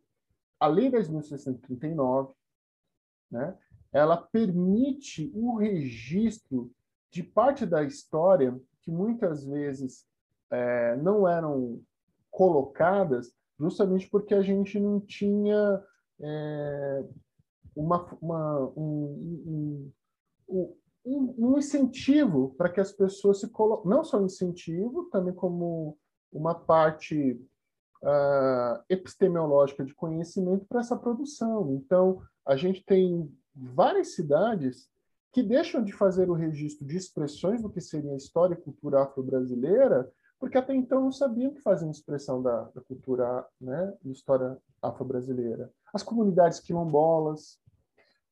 a 0.59 0.67
Lei 0.67 0.91
10.639, 0.91 2.33
né, 3.31 3.57
ela 3.91 4.17
permite 4.17 5.31
o 5.33 5.55
registro 5.55 6.71
de 7.11 7.23
parte 7.23 7.65
da 7.65 7.83
história 7.83 8.59
que 8.81 8.91
muitas 8.91 9.45
vezes 9.45 10.05
é, 10.51 10.95
não 10.97 11.27
eram 11.27 11.81
colocadas 12.29 13.33
justamente 13.59 14.09
porque 14.09 14.33
a 14.33 14.41
gente 14.41 14.79
não 14.79 14.99
tinha 14.99 15.83
é, 16.19 17.05
uma, 17.75 18.05
uma, 18.21 18.59
um, 18.75 19.91
um, 20.47 20.73
um, 21.05 21.35
um, 21.37 21.57
incentivo 21.57 22.53
para 22.57 22.69
que 22.69 22.79
as 22.79 22.91
pessoas 22.91 23.39
se 23.39 23.49
coloquem, 23.49 23.89
não 23.89 24.03
só 24.03 24.19
um 24.19 24.25
incentivo, 24.25 25.09
também 25.11 25.33
como 25.33 25.97
uma 26.31 26.55
parte 26.55 27.41
uh, 28.03 28.83
epistemológica 28.89 29.83
de 29.83 29.93
conhecimento 29.93 30.65
para 30.65 30.79
essa 30.79 30.95
produção. 30.95 31.73
Então, 31.73 32.21
a 32.45 32.55
gente 32.55 32.83
tem 32.83 33.31
várias 33.55 34.15
cidades 34.15 34.89
que 35.31 35.43
deixam 35.43 35.83
de 35.83 35.91
fazer 35.91 36.29
o 36.29 36.33
registro 36.33 36.87
de 36.87 36.97
expressões 36.97 37.61
do 37.61 37.69
que 37.69 37.81
seria 37.81 38.13
a 38.13 38.17
história 38.17 38.55
e 38.55 38.61
cultura 38.61 39.03
afro-brasileira 39.03 40.11
porque 40.39 40.57
até 40.57 40.73
então 40.73 41.01
não 41.01 41.11
sabiam 41.11 41.53
que 41.53 41.59
faziam 41.59 41.91
expressão 41.91 42.41
da, 42.41 42.63
da 42.73 42.81
cultura 42.81 43.45
né, 43.59 43.93
e 44.05 44.11
história 44.11 44.57
afro-brasileira. 44.81 45.69
As 45.93 46.01
comunidades 46.01 46.61
quilombolas, 46.61 47.59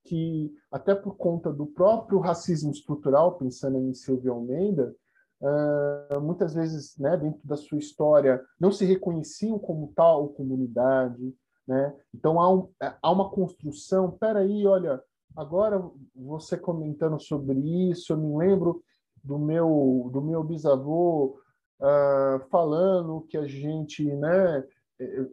que 0.05 0.55
até 0.71 0.95
por 0.95 1.17
conta 1.17 1.51
do 1.51 1.67
próprio 1.67 2.19
racismo 2.19 2.71
estrutural, 2.71 3.37
pensando 3.37 3.77
em 3.77 3.93
Silvio 3.93 4.31
Almeida, 4.31 4.95
uh, 5.41 6.21
muitas 6.21 6.53
vezes, 6.53 6.97
né, 6.97 7.15
dentro 7.17 7.39
da 7.43 7.55
sua 7.55 7.77
história, 7.77 8.43
não 8.59 8.71
se 8.71 8.85
reconheciam 8.85 9.57
como 9.59 9.93
tal 9.95 10.29
comunidade, 10.29 11.35
né? 11.67 11.93
Então 12.13 12.39
há, 12.39 12.53
um, 12.53 12.69
há 13.01 13.11
uma 13.11 13.29
construção. 13.29 14.11
Peraí, 14.11 14.65
olha, 14.65 15.01
agora 15.35 15.83
você 16.15 16.57
comentando 16.57 17.19
sobre 17.19 17.59
isso, 17.89 18.13
eu 18.13 18.17
me 18.17 18.37
lembro 18.37 18.81
do 19.23 19.37
meu 19.37 20.09
do 20.13 20.21
meu 20.21 20.43
bisavô 20.43 21.37
uh, 21.81 22.39
falando 22.49 23.25
que 23.29 23.37
a 23.37 23.45
gente, 23.45 24.03
né, 24.03 24.63
eh, 24.99 25.27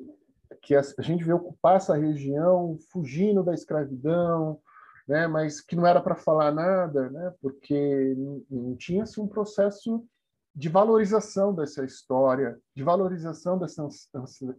que 0.62 0.75
a, 0.75 0.80
a, 0.80 1.02
gente 1.02 1.25
veio 1.25 1.37
ocupar 1.37 1.76
essa 1.76 1.94
região 1.94 2.76
fugindo 2.90 3.42
da 3.42 3.54
escravidão, 3.54 4.58
né, 5.06 5.26
mas 5.26 5.61
que 5.61 5.76
não 5.76 5.87
era 5.87 6.00
para 6.00 6.14
falar 6.14 6.52
nada, 6.52 7.11
né, 7.11 7.32
porque 7.40 8.14
não, 8.50 8.76
tinha-se 8.76 9.20
um 9.20 9.28
processo 9.28 10.04
de 10.54 10.68
valorização 10.68 11.54
dessa 11.54 11.84
história, 11.84 12.58
de 12.75 12.82
valorização 12.82 13.58
dessa 13.58 13.87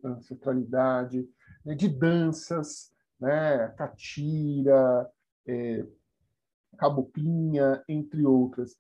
ancestralidade, 0.04 1.28
né, 1.64 1.74
de 1.74 1.88
danças, 1.88 2.92
né, 3.20 3.70
catira, 3.78 5.10
é, 5.48 5.86
caboclinha, 6.78 7.84
entre 7.88 8.26
outras. 8.26 8.76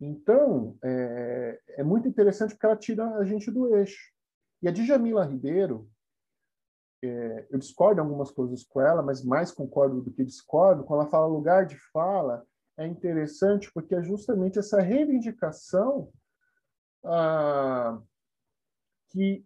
Então, 0.00 0.76
é, 0.82 1.60
é, 1.78 1.82
muito 1.82 2.08
interessante 2.08 2.50
porque 2.50 2.66
ela 2.66 2.76
tira 2.76 3.16
a 3.16 3.24
gente 3.24 3.50
do 3.50 3.74
eixo. 3.76 4.12
E 4.62 4.68
a 4.68 4.70
Djamila 4.70 5.24
Ribeiro, 5.24 5.88
é, 7.06 7.46
eu 7.50 7.58
discordo 7.58 8.00
em 8.00 8.04
algumas 8.04 8.30
coisas 8.30 8.64
com 8.64 8.80
ela, 8.80 9.02
mas 9.02 9.24
mais 9.24 9.50
concordo 9.50 10.00
do 10.00 10.10
que 10.10 10.24
discordo, 10.24 10.84
quando 10.84 11.00
ela 11.00 11.10
fala 11.10 11.26
lugar 11.26 11.66
de 11.66 11.76
fala, 11.90 12.44
é 12.76 12.86
interessante 12.86 13.70
porque 13.72 13.94
é 13.94 14.02
justamente 14.02 14.58
essa 14.58 14.80
reivindicação 14.80 16.10
ah, 17.04 17.98
que 19.08 19.44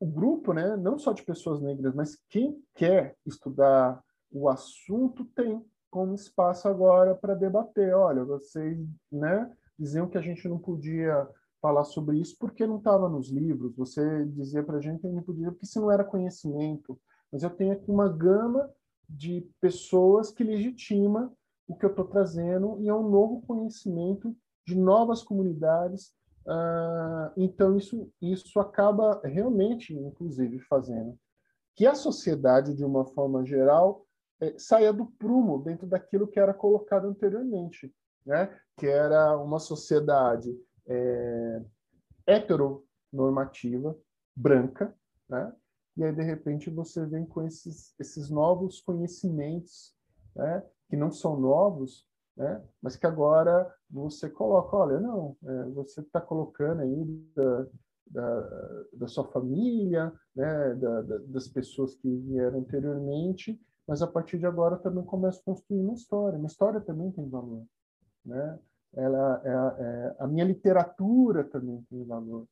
o 0.00 0.06
grupo, 0.06 0.52
né, 0.52 0.76
não 0.76 0.98
só 0.98 1.12
de 1.12 1.22
pessoas 1.22 1.60
negras, 1.60 1.94
mas 1.94 2.20
quem 2.28 2.60
quer 2.74 3.16
estudar 3.24 4.02
o 4.32 4.48
assunto 4.48 5.24
tem 5.26 5.64
como 5.90 6.14
espaço 6.14 6.66
agora 6.66 7.14
para 7.14 7.34
debater. 7.34 7.94
Olha, 7.94 8.24
vocês, 8.24 8.78
né, 9.10 9.48
diziam 9.78 10.08
que 10.08 10.18
a 10.18 10.22
gente 10.22 10.48
não 10.48 10.58
podia 10.58 11.28
falar 11.62 11.84
sobre 11.84 12.18
isso 12.18 12.36
porque 12.38 12.66
não 12.66 12.78
estava 12.78 13.08
nos 13.08 13.30
livros. 13.30 13.76
Você 13.76 14.26
dizia 14.26 14.62
para 14.62 14.78
a 14.78 14.80
gente 14.80 15.00
que 15.00 15.08
não 15.08 15.22
podia 15.22 15.52
porque 15.52 15.64
se 15.64 15.78
não 15.78 15.90
era 15.90 16.04
conhecimento. 16.04 17.00
Mas 17.30 17.44
eu 17.44 17.50
tenho 17.50 17.72
aqui 17.72 17.88
uma 17.88 18.08
gama 18.08 18.68
de 19.08 19.48
pessoas 19.60 20.32
que 20.32 20.42
legitima 20.42 21.32
o 21.68 21.76
que 21.76 21.86
eu 21.86 21.90
estou 21.90 22.04
trazendo 22.04 22.78
e 22.80 22.88
é 22.88 22.94
um 22.94 23.08
novo 23.08 23.40
conhecimento 23.42 24.36
de 24.66 24.74
novas 24.74 25.22
comunidades. 25.22 26.12
Uh, 26.44 27.30
então 27.36 27.76
isso 27.76 28.10
isso 28.20 28.58
acaba 28.58 29.20
realmente, 29.22 29.94
inclusive, 29.94 30.58
fazendo 30.58 31.16
que 31.74 31.86
a 31.86 31.94
sociedade, 31.94 32.74
de 32.74 32.84
uma 32.84 33.04
forma 33.04 33.44
geral, 33.44 34.04
é, 34.40 34.54
saia 34.58 34.92
do 34.92 35.06
prumo 35.06 35.62
dentro 35.62 35.86
daquilo 35.86 36.26
que 36.26 36.38
era 36.38 36.52
colocado 36.52 37.06
anteriormente, 37.06 37.94
né? 38.26 38.54
que 38.76 38.86
era 38.86 39.38
uma 39.38 39.58
sociedade 39.58 40.54
é, 40.92 41.62
heteronormativa, 42.26 43.96
branca, 44.34 44.94
né? 45.28 45.52
e 45.96 46.04
aí, 46.04 46.12
de 46.14 46.22
repente, 46.22 46.70
você 46.70 47.04
vem 47.06 47.26
com 47.26 47.42
esses, 47.42 47.94
esses 47.98 48.30
novos 48.30 48.80
conhecimentos, 48.80 49.94
né? 50.34 50.62
que 50.88 50.96
não 50.96 51.10
são 51.10 51.38
novos, 51.38 52.06
né? 52.36 52.62
mas 52.80 52.96
que 52.96 53.06
agora 53.06 53.72
você 53.90 54.28
coloca, 54.28 54.76
olha, 54.76 55.00
não, 55.00 55.36
é, 55.44 55.64
você 55.70 56.00
está 56.00 56.20
colocando 56.20 56.82
aí 56.82 57.04
da, 57.34 57.66
da, 58.12 58.84
da 58.92 59.08
sua 59.08 59.24
família, 59.24 60.12
né? 60.36 60.74
Da, 60.74 61.02
da, 61.02 61.18
das 61.18 61.48
pessoas 61.48 61.94
que 61.94 62.08
vieram 62.08 62.60
anteriormente, 62.60 63.60
mas 63.86 64.02
a 64.02 64.06
partir 64.06 64.38
de 64.38 64.46
agora 64.46 64.76
também 64.76 65.04
começa 65.04 65.40
a 65.40 65.44
construir 65.44 65.80
uma 65.80 65.94
história. 65.94 66.38
Uma 66.38 66.46
história 66.46 66.80
também 66.80 67.10
tem 67.10 67.28
valor, 67.28 67.64
né? 68.24 68.58
Ela, 68.94 69.42
é, 69.44 69.82
é, 69.82 70.16
a 70.20 70.26
minha 70.26 70.44
literatura 70.44 71.44
também 71.44 71.82
tem 71.88 72.04
valor. 72.04 72.46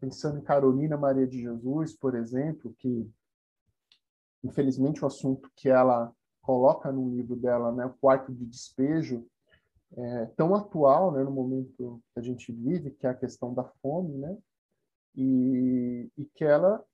Pensando 0.00 0.38
em 0.38 0.42
Carolina 0.42 0.96
Maria 0.96 1.26
de 1.26 1.40
Jesus, 1.40 1.94
por 1.94 2.14
exemplo, 2.14 2.74
que 2.78 3.08
infelizmente 4.42 5.02
o 5.02 5.06
assunto 5.06 5.50
que 5.54 5.68
ela 5.68 6.12
coloca 6.40 6.92
no 6.92 7.10
livro 7.10 7.36
dela, 7.36 7.72
né, 7.72 7.84
o 7.86 7.94
quarto 7.94 8.32
de 8.32 8.46
despejo, 8.46 9.26
é 9.96 10.26
tão 10.36 10.54
atual, 10.54 11.12
né, 11.12 11.22
no 11.22 11.30
momento 11.30 12.00
que 12.12 12.18
a 12.20 12.22
gente 12.22 12.52
vive, 12.52 12.90
que 12.92 13.06
é 13.06 13.10
a 13.10 13.14
questão 13.14 13.52
da 13.52 13.64
fome, 13.82 14.16
né, 14.16 14.36
e, 15.14 16.08
e 16.16 16.24
que 16.34 16.44
ela 16.44 16.84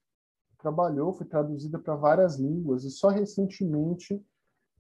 trabalhou, 0.58 1.12
foi 1.12 1.26
traduzida 1.26 1.78
para 1.78 1.96
várias 1.96 2.38
línguas, 2.38 2.84
e 2.84 2.90
só 2.90 3.08
recentemente 3.08 4.24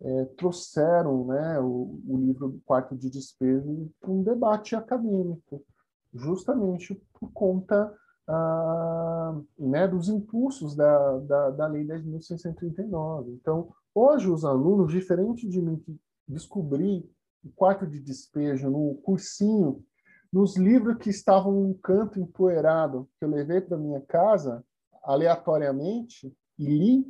é, 0.04 0.24
trouxeram 0.36 1.26
né, 1.26 1.60
o, 1.60 2.00
o 2.06 2.16
livro 2.18 2.60
Quarto 2.66 2.96
de 2.96 3.08
Despejo 3.08 3.90
para 4.00 4.10
um 4.10 4.22
debate 4.22 4.74
acadêmico, 4.74 5.64
justamente 6.12 7.00
por 7.18 7.30
conta 7.32 7.94
ah, 8.28 9.40
né, 9.58 9.86
dos 9.86 10.08
impulsos 10.08 10.74
da, 10.74 11.18
da, 11.18 11.50
da 11.50 11.66
Lei 11.66 11.84
10.639. 11.84 13.28
Então, 13.28 13.72
hoje 13.94 14.28
os 14.28 14.44
alunos, 14.44 14.92
diferente 14.92 15.48
de 15.48 15.60
mim 15.62 15.76
que 15.76 15.96
descobri 16.26 17.08
o 17.44 17.50
quarto 17.50 17.86
de 17.86 18.00
despejo 18.00 18.70
no 18.70 18.94
cursinho, 19.02 19.84
nos 20.32 20.56
livros 20.56 20.96
que 20.96 21.10
estavam 21.10 21.52
num 21.52 21.74
canto 21.74 22.18
empoeirado, 22.18 23.08
que 23.18 23.24
eu 23.24 23.28
levei 23.28 23.60
para 23.60 23.76
minha 23.76 24.00
casa, 24.00 24.64
aleatoriamente, 25.04 26.34
e 26.58 26.64
li, 26.64 27.06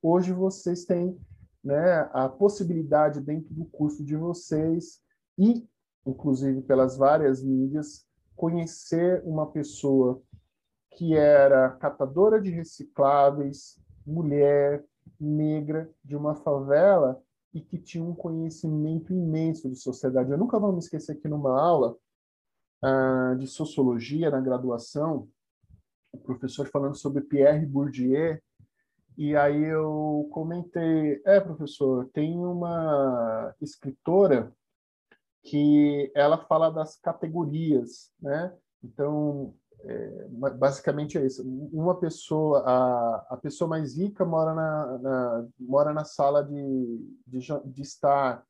hoje 0.00 0.32
vocês 0.32 0.84
têm 0.84 1.18
né, 1.64 2.08
a 2.12 2.28
possibilidade 2.28 3.20
dentro 3.20 3.54
do 3.54 3.64
curso 3.64 4.04
de 4.04 4.14
vocês 4.14 5.00
e, 5.38 5.66
inclusive 6.06 6.60
pelas 6.62 6.96
várias 6.96 7.42
mídias, 7.42 8.06
conhecer 8.36 9.22
uma 9.24 9.50
pessoa 9.50 10.20
que 10.90 11.16
era 11.16 11.70
catadora 11.70 12.40
de 12.40 12.50
recicláveis, 12.50 13.80
mulher, 14.06 14.84
negra, 15.18 15.90
de 16.04 16.14
uma 16.14 16.34
favela 16.34 17.20
e 17.52 17.60
que 17.60 17.78
tinha 17.78 18.04
um 18.04 18.14
conhecimento 18.14 19.12
imenso 19.12 19.68
de 19.68 19.76
sociedade. 19.76 20.30
Eu 20.30 20.38
nunca 20.38 20.58
vou 20.58 20.72
me 20.72 20.78
esquecer 20.78 21.16
que 21.16 21.28
numa 21.28 21.58
aula 21.58 21.96
uh, 22.82 23.36
de 23.36 23.46
sociologia 23.46 24.30
na 24.30 24.40
graduação, 24.40 25.28
o 26.12 26.18
professor 26.18 26.68
falando 26.68 26.96
sobre 26.96 27.22
Pierre 27.22 27.66
Bourdieu, 27.66 28.38
e 29.16 29.36
aí 29.36 29.62
eu 29.64 30.28
comentei, 30.32 31.22
é, 31.24 31.40
professor, 31.40 32.08
tem 32.12 32.36
uma 32.38 33.54
escritora 33.60 34.52
que 35.42 36.10
ela 36.14 36.38
fala 36.38 36.70
das 36.70 36.96
categorias, 36.96 38.10
né? 38.20 38.52
Então, 38.82 39.54
é, 39.80 40.28
basicamente 40.56 41.18
é 41.18 41.26
isso. 41.26 41.42
Uma 41.72 41.94
pessoa, 42.00 42.62
a, 42.66 43.26
a 43.30 43.36
pessoa 43.36 43.68
mais 43.68 43.96
rica 43.96 44.24
mora 44.24 44.54
na, 44.54 44.98
na 44.98 45.46
mora 45.60 45.92
na 45.92 46.04
sala 46.04 46.42
de, 46.42 47.14
de, 47.26 47.40
de 47.66 47.82
estar, 47.82 48.44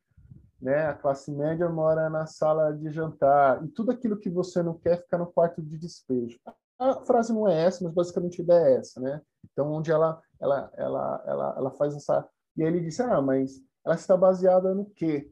né? 0.62 0.86
A 0.86 0.94
classe 0.94 1.30
média 1.30 1.68
mora 1.68 2.08
na 2.08 2.26
sala 2.26 2.72
de 2.72 2.90
jantar 2.90 3.64
e 3.64 3.68
tudo 3.68 3.90
aquilo 3.90 4.18
que 4.18 4.30
você 4.30 4.62
não 4.62 4.74
quer 4.74 5.02
fica 5.02 5.18
no 5.18 5.26
quarto 5.26 5.60
de 5.60 5.76
despejo. 5.76 6.38
A 6.78 7.04
frase 7.04 7.32
não 7.32 7.48
é 7.48 7.64
essa, 7.64 7.84
mas 7.84 7.92
basicamente 7.92 8.40
a 8.40 8.44
ideia 8.44 8.66
é 8.66 8.76
essa, 8.76 9.00
né? 9.00 9.20
Então, 9.52 9.70
onde 9.72 9.90
ela, 9.90 10.20
ela, 10.44 10.70
ela, 10.76 11.24
ela, 11.26 11.54
ela 11.56 11.70
faz 11.72 11.96
essa... 11.96 12.28
E 12.56 12.62
aí 12.62 12.68
ele 12.68 12.80
disse, 12.80 13.02
ah, 13.02 13.20
mas 13.20 13.62
ela 13.84 13.94
está 13.94 14.16
baseada 14.16 14.74
no 14.74 14.84
quê? 14.90 15.30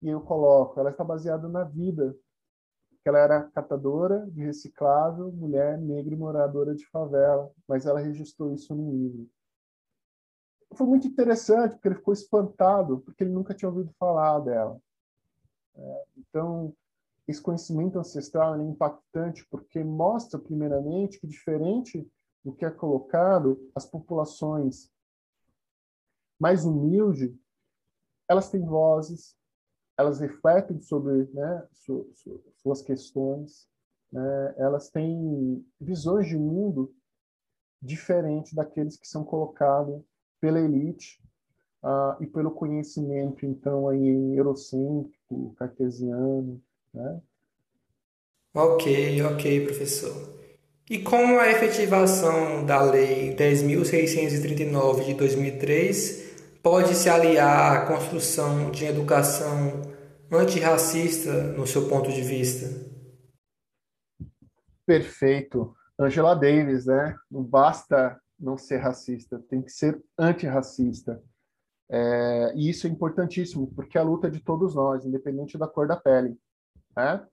E 0.00 0.08
eu 0.08 0.20
coloco, 0.22 0.80
ela 0.80 0.90
está 0.90 1.04
baseada 1.04 1.46
na 1.48 1.64
vida. 1.64 2.16
Que 3.02 3.08
ela 3.08 3.18
era 3.18 3.44
catadora 3.50 4.26
de 4.30 4.42
reciclável, 4.42 5.30
mulher 5.30 5.78
negra 5.78 6.12
e 6.12 6.16
moradora 6.16 6.74
de 6.74 6.86
favela, 6.86 7.50
mas 7.66 7.86
ela 7.86 8.00
registrou 8.00 8.52
isso 8.52 8.74
no 8.74 8.90
livro. 8.90 9.28
Foi 10.74 10.86
muito 10.86 11.06
interessante, 11.06 11.72
porque 11.72 11.88
ele 11.88 11.94
ficou 11.94 12.12
espantado, 12.12 13.00
porque 13.00 13.24
ele 13.24 13.32
nunca 13.32 13.54
tinha 13.54 13.68
ouvido 13.68 13.92
falar 13.98 14.40
dela. 14.40 14.78
É, 15.76 16.04
então, 16.16 16.74
esse 17.26 17.40
conhecimento 17.40 17.98
ancestral 17.98 18.56
é 18.56 18.62
impactante 18.62 19.46
porque 19.50 19.84
mostra, 19.84 20.38
primeiramente, 20.38 21.20
que 21.20 21.26
diferente 21.26 22.10
do 22.44 22.52
que 22.52 22.64
é 22.64 22.70
colocado, 22.70 23.70
as 23.74 23.84
populações 23.86 24.90
mais 26.38 26.64
humildes, 26.64 27.34
elas 28.28 28.50
têm 28.50 28.64
vozes, 28.64 29.36
elas 29.98 30.20
refletem 30.20 30.80
sobre 30.80 31.24
né, 31.32 31.66
suas 32.54 32.82
questões, 32.82 33.68
né, 34.12 34.54
elas 34.56 34.88
têm 34.90 35.66
visões 35.80 36.28
de 36.28 36.36
mundo 36.36 36.94
diferentes 37.82 38.52
daqueles 38.52 38.96
que 38.96 39.06
são 39.06 39.24
colocados 39.24 40.02
pela 40.40 40.60
elite 40.60 41.20
uh, 41.82 42.22
e 42.22 42.26
pelo 42.26 42.50
conhecimento, 42.50 43.44
então, 43.44 43.88
aí, 43.88 44.36
eurocêntrico, 44.36 45.54
cartesiano, 45.56 46.60
né? 46.92 47.20
Ok, 48.54 49.22
ok, 49.22 49.64
professor. 49.64 50.37
E 50.90 50.98
como 50.98 51.38
a 51.38 51.50
efetivação 51.50 52.64
da 52.64 52.80
Lei 52.80 53.36
10.639 53.36 55.04
de 55.04 55.14
2003 55.14 56.60
pode 56.62 56.94
se 56.94 57.10
aliar 57.10 57.76
à 57.76 57.86
construção 57.86 58.70
de 58.70 58.86
educação 58.86 59.82
antirracista 60.32 61.52
no 61.52 61.66
seu 61.66 61.90
ponto 61.90 62.10
de 62.10 62.22
vista? 62.22 62.88
Perfeito. 64.86 65.76
Angela 65.98 66.34
Davis, 66.34 66.86
né? 66.86 67.14
Não 67.30 67.42
basta 67.42 68.18
não 68.40 68.56
ser 68.56 68.78
racista, 68.78 69.38
tem 69.50 69.60
que 69.60 69.70
ser 69.70 70.02
antirracista. 70.18 71.22
É, 71.90 72.52
e 72.54 72.70
isso 72.70 72.86
é 72.86 72.90
importantíssimo, 72.90 73.66
porque 73.74 73.98
é 73.98 74.00
a 74.00 74.04
luta 74.04 74.30
de 74.30 74.40
todos 74.40 74.74
nós, 74.74 75.04
independente 75.04 75.58
da 75.58 75.68
cor 75.68 75.86
da 75.86 75.96
pele. 75.96 76.34
Né? 76.96 77.26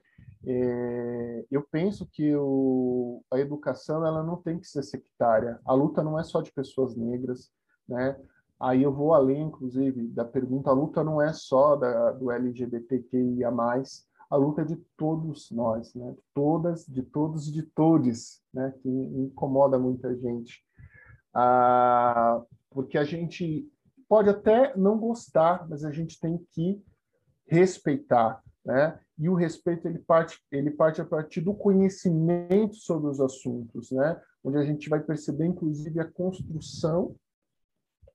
É, 0.48 1.46
eu 1.50 1.64
penso 1.64 2.06
que 2.06 2.36
o, 2.36 3.24
a 3.32 3.40
educação 3.40 4.06
ela 4.06 4.24
não 4.24 4.38
tem 4.38 4.60
que 4.60 4.68
ser 4.68 4.84
sectária. 4.84 5.60
A 5.66 5.74
luta 5.74 6.04
não 6.04 6.20
é 6.20 6.24
só 6.24 6.42
de 6.42 6.52
pessoas 6.52 6.96
negras, 6.96 7.52
né? 7.88 8.16
Aí 8.60 8.84
eu 8.84 8.94
vou 8.94 9.14
além, 9.14 9.44
inclusive, 9.44 10.08
da 10.08 10.24
pergunta. 10.24 10.70
A 10.70 10.74
luta 10.74 11.04
não 11.04 11.22
é 11.22 11.34
só 11.34 11.76
da, 11.76 12.12
do 12.12 12.32
LGBTQIA+, 12.32 13.52
a 14.30 14.36
luta 14.38 14.62
é 14.62 14.66
de 14.66 14.76
todos 14.98 15.52
nós, 15.52 15.94
né? 15.94 16.12
De 16.12 16.24
todas, 16.34 16.86
de 16.86 17.04
todos 17.04 17.48
e 17.48 17.52
de 17.52 17.64
todes, 17.64 18.42
né? 18.54 18.74
Que 18.82 18.90
incomoda 18.90 19.78
muita 19.78 20.16
gente. 20.16 20.64
Ah, 21.34 22.42
porque 22.72 22.98
a 22.98 23.04
gente 23.04 23.70
pode 24.08 24.30
até 24.30 24.76
não 24.76 24.98
gostar, 24.98 25.68
mas 25.70 25.84
a 25.84 25.92
gente 25.92 26.20
tem 26.20 26.38
que 26.52 26.82
respeitar, 27.48 28.42
né? 28.66 29.00
E 29.18 29.30
o 29.30 29.36
respeito 29.36 29.88
ele 29.88 30.00
parte 30.00 30.42
ele 30.52 30.72
parte 30.72 31.00
a 31.00 31.06
partir 31.06 31.42
do 31.42 31.54
conhecimento 31.54 32.76
sobre 32.76 33.10
os 33.10 33.22
assuntos, 33.22 33.92
né? 33.92 34.20
Onde 34.44 34.58
a 34.58 34.64
gente 34.64 34.90
vai 34.90 35.00
perceber 35.00 35.46
inclusive 35.46 36.00
a 36.00 36.12
construção 36.12 37.16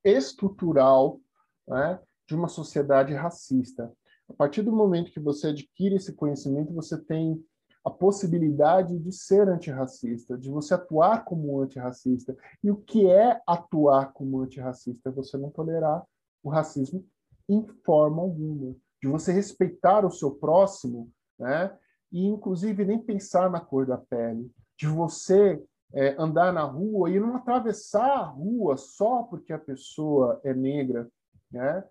estrutural, 0.04 1.20
né? 1.66 2.00
De 2.26 2.34
uma 2.34 2.48
sociedade 2.48 3.14
racista. 3.14 3.92
A 4.28 4.32
partir 4.32 4.62
do 4.62 4.72
momento 4.72 5.10
que 5.10 5.20
você 5.20 5.48
adquire 5.48 5.96
esse 5.96 6.12
conhecimento, 6.12 6.72
você 6.72 6.98
tem 6.98 7.42
a 7.84 7.90
possibilidade 7.90 8.98
de 8.98 9.10
ser 9.10 9.48
antirracista, 9.48 10.36
de 10.36 10.50
você 10.50 10.74
atuar 10.74 11.24
como 11.24 11.60
antirracista. 11.60 12.36
E 12.62 12.70
o 12.70 12.76
que 12.76 13.08
é 13.08 13.40
atuar 13.46 14.12
como 14.12 14.40
antirracista? 14.40 15.08
É 15.08 15.12
você 15.12 15.38
não 15.38 15.50
tolerar 15.50 16.04
o 16.42 16.50
racismo 16.50 17.04
em 17.48 17.66
forma 17.84 18.22
alguma, 18.22 18.76
de 19.00 19.08
você 19.08 19.32
respeitar 19.32 20.04
o 20.04 20.10
seu 20.10 20.32
próximo, 20.32 21.10
né? 21.38 21.76
E 22.12 22.26
inclusive 22.26 22.84
nem 22.84 22.98
pensar 22.98 23.50
na 23.50 23.60
cor 23.60 23.86
da 23.86 23.96
pele, 23.96 24.50
de 24.76 24.86
você 24.86 25.62
é, 25.92 26.14
andar 26.18 26.52
na 26.52 26.62
rua 26.62 27.10
e 27.10 27.18
não 27.18 27.36
atravessar 27.36 28.10
a 28.10 28.24
rua 28.24 28.76
só 28.76 29.22
porque 29.24 29.52
a 29.52 29.58
pessoa 29.58 30.40
é 30.44 30.52
negra, 30.54 31.08
né? 31.50 31.84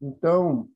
Então, 0.00 0.68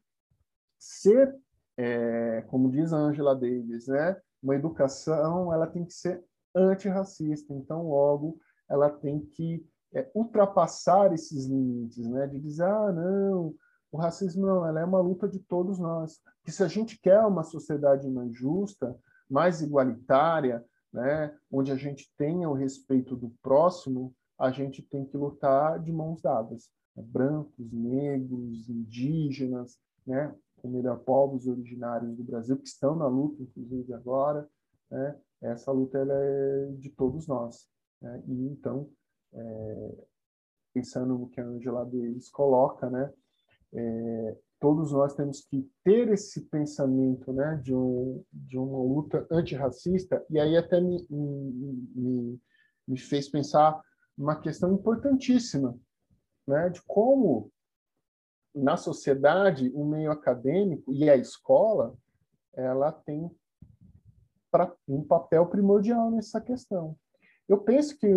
ser, 0.79 1.37
é, 1.77 2.43
como 2.49 2.71
diz 2.71 2.93
a 2.93 2.97
Angela 2.97 3.35
Davis, 3.35 3.89
né? 3.89 4.17
Uma 4.43 4.55
educação, 4.55 5.53
ela 5.53 5.67
tem 5.67 5.85
que 5.85 5.93
ser 5.93 6.25
antirracista. 6.55 7.53
Então, 7.53 7.89
logo, 7.89 8.39
ela 8.69 8.89
tem 8.89 9.21
que 9.21 9.67
é, 9.95 10.11
ultrapassar 10.15 11.13
esses 11.13 11.47
limites, 11.47 12.07
né? 12.09 12.27
De 12.27 12.39
dizer, 12.39 12.65
ah, 12.65 12.93
não, 12.93 13.55
o 13.91 13.97
racismo 13.97 14.47
não, 14.47 14.79
é 14.79 14.85
uma 14.85 15.01
luta 15.01 15.29
de 15.29 15.39
todos 15.39 15.79
nós. 15.79 16.21
Que 16.45 16.53
se 16.53 16.63
a 16.63 16.69
gente 16.69 17.01
quer 17.01 17.21
uma 17.21 17.43
sociedade 17.43 18.09
mais 18.09 18.35
justa, 18.35 18.97
mais 19.29 19.63
igualitária, 19.63 20.65
né, 20.93 21.37
onde 21.51 21.71
a 21.73 21.77
gente 21.77 22.13
tenha 22.17 22.49
o 22.49 22.55
respeito 22.55 23.17
do 23.17 23.31
próximo, 23.43 24.15
a 24.39 24.51
gente 24.51 24.83
tem 24.83 25.05
que 25.05 25.17
lutar 25.17 25.81
de 25.83 25.93
mãos 25.93 26.21
dadas. 26.23 26.71
Brancos, 26.95 27.73
negros, 27.73 28.69
indígenas, 28.69 29.79
né, 30.07 30.35
ou 30.63 30.71
melhor, 30.71 30.99
povos 31.01 31.47
originários 31.47 32.17
do 32.17 32.25
Brasil, 32.25 32.57
que 32.57 32.67
estão 32.67 32.97
na 32.97 33.07
luta, 33.07 33.43
inclusive 33.43 33.93
agora. 33.95 34.49
Né, 34.91 35.17
essa 35.41 35.71
luta 35.71 35.99
é 35.99 36.73
de 36.73 36.91
todos 36.91 37.27
nós. 37.27 37.69
Né, 38.03 38.23
e 38.27 38.47
então, 38.49 38.91
é, 39.33 40.05
pensando 40.75 41.19
no 41.19 41.29
que 41.29 41.41
a 41.41 41.45
Angela 41.45 41.85
Davis 41.85 42.29
coloca, 42.31 42.91
né, 42.91 43.13
é, 43.75 44.37
todos 44.61 44.93
nós 44.93 45.15
temos 45.15 45.41
que 45.43 45.69
ter 45.85 46.09
esse 46.09 46.43
pensamento 46.47 47.33
né, 47.33 47.61
de, 47.63 47.75
um, 47.75 48.25
de 48.33 48.59
uma 48.59 48.79
luta 48.79 49.27
antirracista, 49.31 50.25
e 50.31 50.39
aí 50.39 50.57
até 50.57 50.81
me, 50.81 51.07
me, 51.11 52.41
me 52.87 52.99
fez 52.99 53.29
pensar 53.29 53.81
uma 54.17 54.41
questão 54.41 54.73
importantíssima, 54.73 55.79
né, 56.47 56.69
de 56.71 56.83
como 56.83 57.53
na 58.55 58.77
sociedade 58.77 59.71
o 59.75 59.85
meio 59.85 60.11
acadêmico 60.11 60.93
e 60.93 61.09
a 61.09 61.17
escola 61.17 61.95
ela 62.55 62.91
tem 62.91 63.31
pra, 64.51 64.75
um 64.89 65.05
papel 65.05 65.47
primordial 65.47 66.11
nessa 66.11 66.41
questão. 66.41 66.97
Eu 67.49 67.59
penso 67.59 67.97
que 67.97 68.09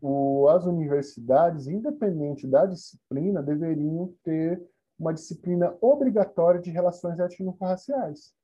o, 0.00 0.48
as 0.48 0.66
universidades, 0.66 1.68
independente 1.68 2.46
da 2.46 2.66
disciplina, 2.66 3.42
deveriam 3.42 4.12
ter 4.24 4.60
uma 4.98 5.12
disciplina 5.12 5.76
obrigatória 5.80 6.60
de 6.60 6.70
relações 6.70 7.18
étnico-raciais. 7.18 8.34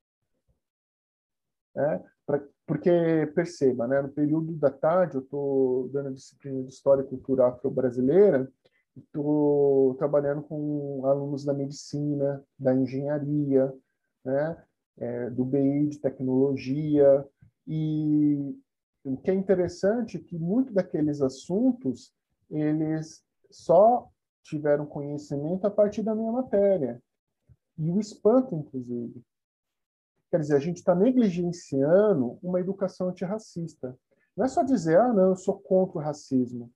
É, 1.77 2.01
pra, 2.27 2.43
porque, 2.67 2.91
perceba, 3.35 3.87
né, 3.87 4.03
no 4.03 4.09
período 4.09 4.53
da 4.53 4.71
tarde, 4.71 5.17
eu 5.17 5.23
estou 5.23 5.89
dando 5.89 6.09
a 6.09 6.13
disciplina 6.13 6.63
de 6.63 6.73
História 6.73 7.03
e 7.03 7.07
Cultura 7.07 7.47
Afro-Brasileira, 7.47 8.51
estou 8.97 9.95
trabalhando 9.95 10.43
com 10.43 11.05
alunos 11.07 11.45
da 11.45 11.55
medicina, 11.55 12.45
da 12.59 12.75
engenharia, 12.75 13.73
né, 14.25 14.63
é, 14.99 15.31
do 15.31 15.45
BI 15.45 15.89
de 15.89 15.99
tecnologia, 15.99 17.27
e 17.67 18.55
o 19.05 19.17
que 19.17 19.31
é 19.31 19.35
interessante 19.35 20.17
é 20.17 20.21
que 20.21 20.39
muitos 20.39 20.75
daqueles 20.75 21.23
assuntos, 21.23 22.13
eles 22.51 23.25
só 23.51 24.11
tiveram 24.43 24.87
conhecimento 24.87 25.67
a 25.67 25.71
partir 25.71 26.03
da 26.03 26.15
minha 26.15 26.33
matéria. 26.33 27.03
E 27.79 27.91
o 27.91 27.99
espanto, 27.99 28.55
inclusive. 28.55 29.23
Quer 30.31 30.41
dizer, 30.41 30.57
a 30.57 30.61
gente 30.61 30.77
está 30.77 30.95
negligenciando 30.95 32.39
uma 32.43 32.61
educação 32.61 33.09
antirracista. 33.09 33.99
Não 34.37 34.45
é 34.45 34.49
só 34.49 34.63
dizer, 34.63 34.99
ah, 34.99 35.13
não, 35.13 35.31
eu 35.31 35.37
sou 35.37 35.59
contra 35.59 35.99
o 35.99 36.01
racismo. 36.01 36.71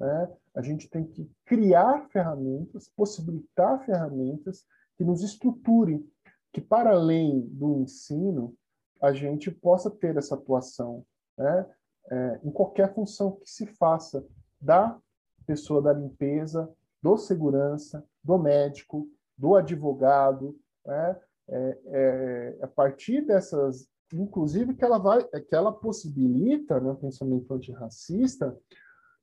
É, 0.00 0.28
a 0.54 0.62
gente 0.62 0.88
tem 0.88 1.04
que 1.04 1.30
criar 1.44 2.08
ferramentas, 2.08 2.88
possibilitar 2.88 3.84
ferramentas 3.84 4.64
que 4.96 5.04
nos 5.04 5.22
estruturem, 5.22 6.08
que 6.52 6.60
para 6.60 6.90
além 6.90 7.40
do 7.40 7.80
ensino, 7.80 8.54
a 9.00 9.12
gente 9.12 9.50
possa 9.50 9.90
ter 9.90 10.16
essa 10.16 10.34
atuação 10.34 11.04
né, 11.36 11.66
é, 12.10 12.40
em 12.44 12.50
qualquer 12.50 12.92
função 12.94 13.32
que 13.32 13.48
se 13.48 13.66
faça 13.66 14.26
da 14.60 14.98
pessoa 15.46 15.80
da 15.80 15.92
limpeza, 15.92 16.72
do 17.02 17.16
segurança, 17.16 18.04
do 18.22 18.38
médico, 18.38 19.08
do 19.36 19.54
advogado, 19.54 20.58
né? 20.84 21.16
é, 21.48 21.78
é, 21.86 22.58
a 22.62 22.66
partir 22.66 23.22
dessas, 23.22 23.88
inclusive 24.12 24.74
que 24.74 24.84
ela 24.84 24.98
vai, 24.98 25.24
que 25.24 25.54
ela 25.54 25.72
possibilita, 25.72 26.78
né, 26.80 26.90
o 26.90 26.96
pensamento 26.96 27.52
antirracista, 27.52 28.56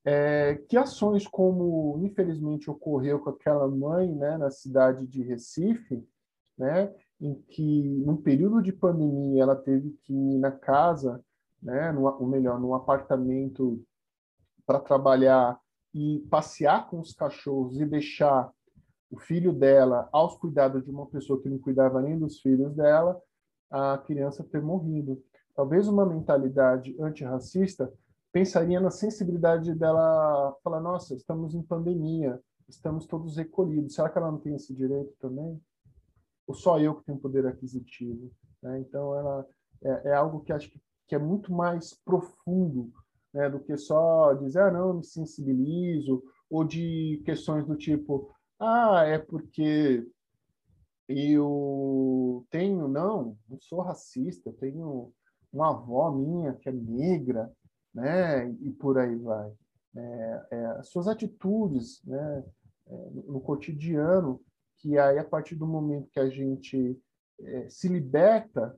é, 0.04 0.56
que 0.68 0.78
ações 0.78 1.28
como 1.28 2.00
infelizmente 2.04 2.70
ocorreu 2.70 3.20
com 3.20 3.30
aquela 3.30 3.68
mãe, 3.68 4.14
né, 4.14 4.38
na 4.38 4.50
cidade 4.50 5.08
de 5.08 5.24
Recife, 5.24 6.04
né, 6.58 6.94
em 7.20 7.36
que 7.50 7.84
num 8.06 8.18
período 8.18 8.62
de 8.62 8.72
pandemia 8.72 9.44
ela 9.44 9.56
teve 9.56 9.92
que 10.04 10.14
ir 10.14 10.38
na 10.38 10.52
casa, 10.52 11.24
né, 11.62 11.92
no, 11.92 12.06
ou 12.06 12.28
melhor, 12.28 12.60
num 12.60 12.74
apartamento 12.74 13.84
para 14.66 14.80
trabalhar 14.80 15.60
e 15.96 16.20
passear 16.30 16.90
com 16.90 17.00
os 17.00 17.14
cachorros 17.14 17.80
e 17.80 17.86
deixar 17.86 18.52
o 19.10 19.18
filho 19.18 19.54
dela 19.54 20.10
aos 20.12 20.36
cuidados 20.36 20.84
de 20.84 20.92
uma 20.92 21.06
pessoa 21.06 21.42
que 21.42 21.48
não 21.48 21.58
cuidava 21.58 22.02
nem 22.02 22.20
dos 22.20 22.42
filhos 22.42 22.76
dela, 22.76 23.18
a 23.72 23.98
criança 24.00 24.44
ter 24.44 24.62
morrido. 24.62 25.24
Talvez 25.56 25.88
uma 25.88 26.06
mentalidade 26.06 26.94
antirracista 27.02 27.90
pensaria 28.34 28.82
na 28.82 28.92
sensibilidade 28.92 29.74
dela 29.74 30.54
falar: 30.62 30.82
nossa, 30.82 31.16
estamos 31.16 31.56
em 31.56 31.64
pandemia, 31.64 32.42
estamos 32.68 33.08
todos 33.08 33.38
recolhidos, 33.38 33.96
será 33.96 34.10
que 34.10 34.18
ela 34.18 34.30
não 34.30 34.40
tem 34.40 34.54
esse 34.54 34.76
direito 34.76 35.14
também? 35.18 35.62
Ou 36.46 36.54
só 36.54 36.78
eu 36.78 36.96
que 36.96 37.06
tenho 37.06 37.18
poder 37.18 37.48
aquisitivo? 37.48 38.30
Né? 38.62 38.82
Então, 38.82 39.18
ela 39.18 39.48
é, 39.82 40.10
é 40.10 40.14
algo 40.14 40.42
que 40.42 40.52
acho 40.52 40.70
que, 40.70 40.82
que 41.08 41.16
é 41.16 41.20
muito 41.20 41.54
mais 41.54 41.94
profundo 41.94 42.92
né, 43.36 43.50
do 43.50 43.60
que 43.60 43.76
só 43.76 44.34
dizer, 44.34 44.62
ah, 44.62 44.72
não, 44.72 44.94
me 44.94 45.04
sensibilizo, 45.04 46.24
ou 46.50 46.64
de 46.64 47.22
questões 47.26 47.66
do 47.66 47.76
tipo, 47.76 48.34
ah, 48.58 49.04
é 49.06 49.20
porque 49.20 50.08
eu 51.08 52.48
tenho, 52.50 52.88
não, 52.88 53.38
não 53.50 53.60
sou 53.60 53.82
racista, 53.82 54.50
eu 54.50 54.54
tenho 54.54 55.12
uma 55.52 55.72
avó 55.72 56.12
minha 56.12 56.54
que 56.54 56.70
é 56.70 56.72
negra, 56.72 57.52
né, 57.94 58.50
e 58.62 58.72
por 58.72 58.98
aí 58.98 59.16
vai. 59.18 59.52
É, 59.98 60.48
é, 60.52 60.66
as 60.78 60.88
suas 60.88 61.08
atitudes, 61.08 62.02
né, 62.06 62.46
é, 62.88 63.10
no 63.28 63.42
cotidiano, 63.42 64.42
que 64.78 64.98
aí 64.98 65.20
a 65.20 65.26
partir 65.26 65.56
do 65.56 65.68
momento 65.68 66.10
que 66.10 66.20
a 66.22 66.30
gente 66.30 66.98
é, 67.42 67.68
se 67.68 67.90
liberta, 67.90 68.78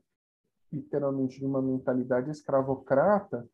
literalmente, 0.72 1.40
de 1.40 1.46
uma 1.46 1.62
mentalidade 1.62 2.32
escravocrata, 2.32 3.48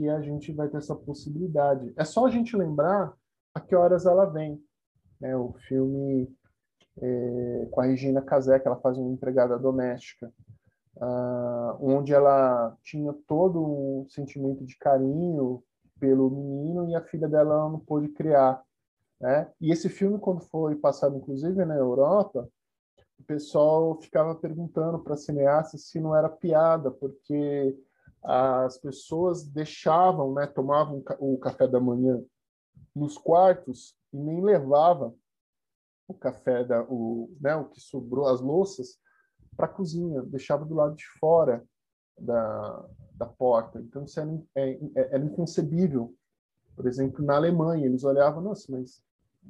que 0.00 0.08
a 0.08 0.18
gente 0.22 0.50
vai 0.50 0.66
ter 0.66 0.78
essa 0.78 0.96
possibilidade. 0.96 1.92
É 1.94 2.06
só 2.06 2.24
a 2.24 2.30
gente 2.30 2.56
lembrar 2.56 3.12
a 3.54 3.60
que 3.60 3.76
horas 3.76 4.06
ela 4.06 4.24
vem. 4.24 4.58
Né? 5.20 5.36
O 5.36 5.52
filme 5.68 6.26
é, 6.96 7.68
com 7.70 7.82
a 7.82 7.84
Regina 7.84 8.22
Casé, 8.22 8.58
que 8.58 8.66
ela 8.66 8.80
faz 8.80 8.96
uma 8.96 9.10
empregada 9.10 9.58
doméstica, 9.58 10.32
uh, 10.96 11.76
onde 11.78 12.14
ela 12.14 12.74
tinha 12.82 13.12
todo 13.26 13.62
um 13.62 14.08
sentimento 14.08 14.64
de 14.64 14.74
carinho 14.78 15.62
pelo 15.98 16.30
menino 16.30 16.88
e 16.88 16.94
a 16.94 17.02
filha 17.02 17.28
dela 17.28 17.68
não 17.68 17.78
pôde 17.78 18.08
criar. 18.08 18.62
Né? 19.20 19.52
E 19.60 19.70
esse 19.70 19.90
filme, 19.90 20.18
quando 20.18 20.40
foi 20.40 20.76
passado, 20.76 21.14
inclusive, 21.14 21.62
na 21.66 21.76
Europa, 21.76 22.48
o 23.18 23.24
pessoal 23.24 24.00
ficava 24.00 24.34
perguntando 24.34 24.98
para 24.98 25.12
a 25.12 25.18
cineasta 25.18 25.76
se 25.76 26.00
não 26.00 26.16
era 26.16 26.30
piada, 26.30 26.90
porque 26.90 27.76
as 28.22 28.78
pessoas 28.78 29.46
deixavam, 29.46 30.34
né, 30.34 30.46
tomavam 30.46 31.02
o 31.18 31.38
café 31.38 31.66
da 31.66 31.80
manhã 31.80 32.22
nos 32.94 33.16
quartos 33.16 33.96
e 34.12 34.18
nem 34.18 34.42
levava 34.42 35.14
o 36.06 36.14
café 36.14 36.64
da 36.64 36.82
o, 36.82 37.30
né, 37.40 37.54
o 37.56 37.66
que 37.66 37.80
sobrou 37.80 38.26
as 38.26 38.40
louças 38.40 38.98
para 39.56 39.66
a 39.66 39.68
cozinha, 39.68 40.22
deixava 40.22 40.64
do 40.64 40.74
lado 40.74 40.94
de 40.96 41.06
fora 41.18 41.64
da, 42.18 42.88
da 43.14 43.26
porta. 43.26 43.80
Então 43.80 44.04
isso 44.04 44.20
era, 44.20 44.42
é, 44.54 44.70
é, 44.72 45.14
era 45.14 45.24
inconcebível. 45.24 46.14
Por 46.76 46.86
exemplo, 46.86 47.24
na 47.24 47.36
Alemanha 47.36 47.86
eles 47.86 48.04
olhavam, 48.04 48.42
nossa, 48.42 48.70
mas 48.70 49.02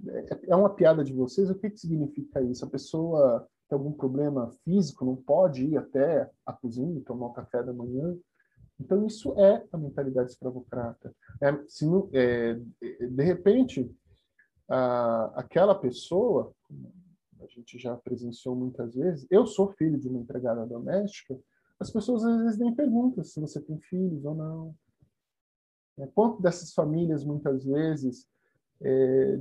é, 0.08 0.26
é 0.48 0.56
uma 0.56 0.74
piada 0.74 1.02
de 1.02 1.12
vocês? 1.12 1.50
O 1.50 1.54
que, 1.54 1.70
que 1.70 1.78
significa 1.78 2.40
isso? 2.42 2.64
A 2.64 2.68
pessoa 2.68 3.48
tem 3.68 3.76
algum 3.76 3.92
problema 3.92 4.50
físico, 4.64 5.04
não 5.04 5.16
pode 5.16 5.64
ir 5.64 5.76
até 5.76 6.28
a 6.44 6.52
cozinha 6.52 6.98
e 6.98 7.02
tomar 7.02 7.26
o 7.26 7.32
café 7.32 7.62
da 7.62 7.72
manhã. 7.72 8.16
Então, 8.80 9.06
isso 9.06 9.38
é 9.38 9.64
a 9.70 9.76
mentalidade 9.76 10.30
escravocrata. 10.30 11.14
É, 11.40 11.52
se, 11.68 11.84
é, 12.12 12.54
de 12.54 13.22
repente, 13.22 13.94
a, 14.68 15.32
aquela 15.36 15.74
pessoa, 15.74 16.52
a 17.40 17.46
gente 17.46 17.78
já 17.78 17.94
presenciou 17.96 18.56
muitas 18.56 18.94
vezes, 18.94 19.26
eu 19.30 19.46
sou 19.46 19.72
filho 19.72 19.98
de 19.98 20.08
uma 20.08 20.20
empregada 20.20 20.64
doméstica, 20.64 21.38
as 21.78 21.90
pessoas 21.90 22.24
às 22.24 22.42
vezes 22.42 22.58
nem 22.58 22.74
perguntam 22.74 23.24
se 23.24 23.40
você 23.40 23.60
tem 23.60 23.78
filhos 23.80 24.24
ou 24.24 24.34
não. 24.34 24.74
É, 25.98 26.06
quanto 26.06 26.40
dessas 26.40 26.72
famílias, 26.72 27.24
muitas 27.24 27.64
vezes, 27.64 28.26
é, 28.80 29.40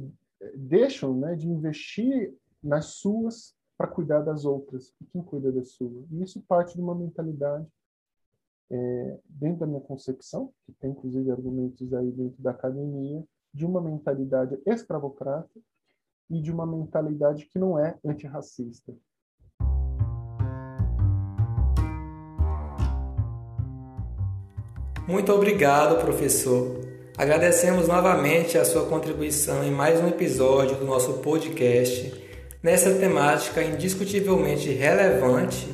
deixam 0.55 1.17
né, 1.17 1.35
de 1.35 1.47
investir 1.47 2.33
nas 2.61 2.85
suas 2.95 3.55
para 3.77 3.87
cuidar 3.87 4.21
das 4.21 4.43
outras. 4.45 4.93
E 5.01 5.05
quem 5.05 5.21
cuida 5.21 5.51
da 5.51 5.63
sua? 5.63 6.05
E 6.11 6.21
isso 6.23 6.41
parte 6.41 6.75
de 6.75 6.81
uma 6.81 6.95
mentalidade, 6.95 7.67
é, 8.71 9.19
dentro 9.27 9.59
da 9.59 9.67
minha 9.67 9.81
concepção, 9.81 10.51
que 10.65 10.71
tem 10.73 10.91
inclusive 10.91 11.31
argumentos 11.31 11.93
aí 11.93 12.11
dentro 12.11 12.41
da 12.41 12.51
academia, 12.51 13.23
de 13.53 13.65
uma 13.65 13.81
mentalidade 13.81 14.59
escravocrata 14.65 15.59
e 16.29 16.39
de 16.39 16.51
uma 16.51 16.65
mentalidade 16.65 17.45
que 17.45 17.57
não 17.57 17.79
é 17.79 17.97
antirracista. 18.05 18.93
Muito 25.07 25.33
obrigado, 25.33 25.99
professor. 25.99 26.87
Agradecemos 27.17 27.87
novamente 27.87 28.59
a 28.59 28.63
sua 28.63 28.85
contribuição 28.85 29.63
em 29.63 29.71
mais 29.71 29.99
um 29.99 30.07
episódio 30.07 30.77
do 30.77 30.85
nosso 30.85 31.13
podcast, 31.13 32.13
nessa 32.61 32.93
temática 32.93 33.63
indiscutivelmente 33.63 34.69
relevante, 34.69 35.67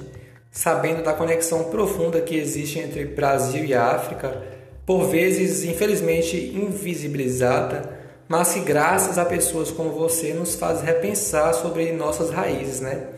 sabendo 0.55 1.03
da 1.03 1.11
conexão 1.11 1.65
profunda 1.65 2.21
que 2.21 2.33
existe 2.33 2.79
entre 2.79 3.03
Brasil 3.03 3.65
e 3.65 3.73
África, 3.73 4.41
por 4.85 5.05
vezes 5.09 5.65
infelizmente 5.65 6.37
invisibilizada, 6.55 7.89
mas 8.25 8.53
que 8.53 8.61
graças 8.61 9.17
a 9.17 9.25
pessoas 9.25 9.69
como 9.69 9.91
você 9.91 10.33
nos 10.33 10.55
faz 10.55 10.81
repensar 10.81 11.53
sobre 11.53 11.91
nossas 11.91 12.29
raízes, 12.29 12.79
né? 12.79 13.09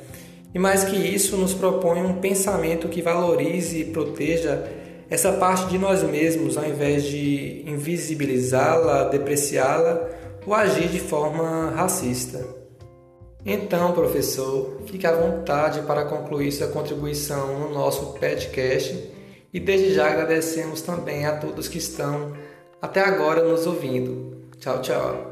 E 0.53 0.57
mais 0.57 0.83
que 0.83 0.95
isso, 0.95 1.37
nos 1.37 1.53
propõe 1.53 2.01
um 2.01 2.15
pensamento 2.15 2.89
que 2.89 3.03
valorize 3.03 3.81
e 3.81 3.85
proteja 3.85 4.67
essa 5.07 5.31
parte 5.33 5.67
de 5.67 5.77
nós 5.77 6.01
mesmos, 6.01 6.57
ao 6.57 6.65
invés 6.65 7.03
de 7.03 7.63
invisibilizá-la, 7.67 9.09
depreciá-la 9.09 10.09
ou 10.43 10.55
agir 10.55 10.87
de 10.87 10.99
forma 10.99 11.69
racista. 11.69 12.66
Então, 13.49 13.93
professor, 13.93 14.81
fique 14.87 15.07
à 15.07 15.13
vontade 15.13 15.81
para 15.83 16.03
concluir 16.03 16.51
sua 16.51 16.67
contribuição 16.67 17.57
no 17.57 17.73
nosso 17.73 18.11
podcast 18.11 19.09
e 19.53 19.57
desde 19.57 19.93
já 19.93 20.11
agradecemos 20.11 20.81
também 20.81 21.25
a 21.25 21.39
todos 21.39 21.69
que 21.69 21.77
estão 21.77 22.35
até 22.81 22.99
agora 22.99 23.41
nos 23.41 23.65
ouvindo. 23.65 24.49
Tchau, 24.57 24.81
tchau. 24.81 25.29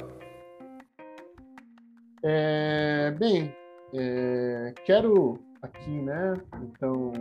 É, 2.23 3.13
bem, 3.19 3.53
é, 3.93 4.73
quero 4.85 5.37
aqui, 5.61 5.91
né, 5.91 6.35
então, 6.63 7.11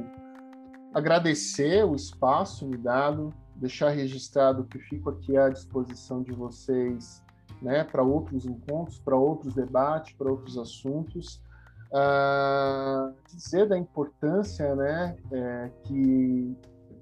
agradecer 0.95 1.85
o 1.85 1.97
espaço 1.97 2.69
me 2.69 2.77
dado, 2.77 3.35
deixar 3.57 3.89
registrado 3.89 4.63
que 4.63 4.79
fico 4.79 5.11
aqui 5.11 5.37
à 5.37 5.49
disposição 5.49 6.23
de 6.23 6.31
vocês 6.31 7.24
né, 7.65 7.83
para 7.83 8.03
outros 8.03 8.47
encontros, 8.47 8.99
para 8.99 9.17
outros 9.17 9.55
debates, 9.55 10.15
para 10.15 10.31
outros 10.31 10.57
assuntos. 10.57 11.43
Uh, 11.91 13.15
dizer 13.27 13.69
da 13.69 13.79
importância 13.79 14.75
né, 14.75 15.17
é, 15.31 15.71
que 15.85 16.57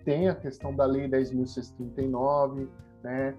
tem 0.05 0.29
a 0.29 0.35
questão 0.35 0.75
da 0.75 0.85
Lei 0.85 1.09
10.639, 1.09 2.68
né, 3.03 3.35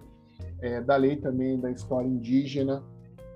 é, 0.61 0.81
da 0.81 0.95
lei 0.95 1.17
também 1.17 1.59
da 1.59 1.69
história 1.69 2.07
indígena, 2.07 2.83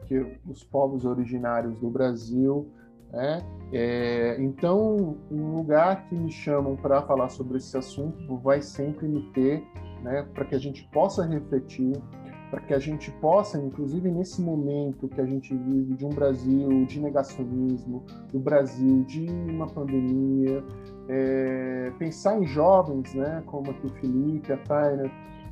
que 0.06 0.40
os 0.48 0.64
povos 0.64 1.06
originários 1.06 1.80
do 1.80 1.90
Brasil 1.90 2.72
né? 3.12 3.42
É, 3.72 4.38
então, 4.40 5.18
um 5.32 5.58
lugar 5.58 6.08
que 6.08 6.16
me 6.16 6.32
chamam 6.32 6.76
para 6.76 7.02
falar 7.02 7.30
sobre 7.30 7.58
esse 7.58 7.78
assunto 7.78 8.38
vai 8.38 8.62
sempre 8.62 9.08
me 9.08 9.22
ter, 9.32 9.64
né, 10.02 10.26
para 10.34 10.46
que 10.46 10.56
a 10.56 10.60
gente 10.60 10.88
possa 10.92 11.26
refletir, 11.26 11.94
para 12.50 12.62
que 12.62 12.74
a 12.74 12.80
gente 12.80 13.12
possa, 13.12 13.58
inclusive 13.58 14.10
nesse 14.10 14.42
momento 14.42 15.08
que 15.08 15.20
a 15.20 15.26
gente 15.26 15.54
vive 15.56 15.96
de 15.96 16.06
um 16.06 16.10
Brasil 16.10 16.86
de 16.86 17.00
negacionismo, 17.00 18.04
do 18.32 18.40
Brasil 18.40 19.04
de 19.04 19.30
uma 19.30 19.68
pandemia, 19.68 20.64
é, 21.10 21.92
pensar 22.00 22.42
em 22.42 22.46
jovens, 22.46 23.14
né, 23.14 23.44
como 23.46 23.72
aqui 23.72 23.86
o 23.86 23.90
Felipe, 23.90 24.54
a 24.54 24.58
Taina, 24.58 25.12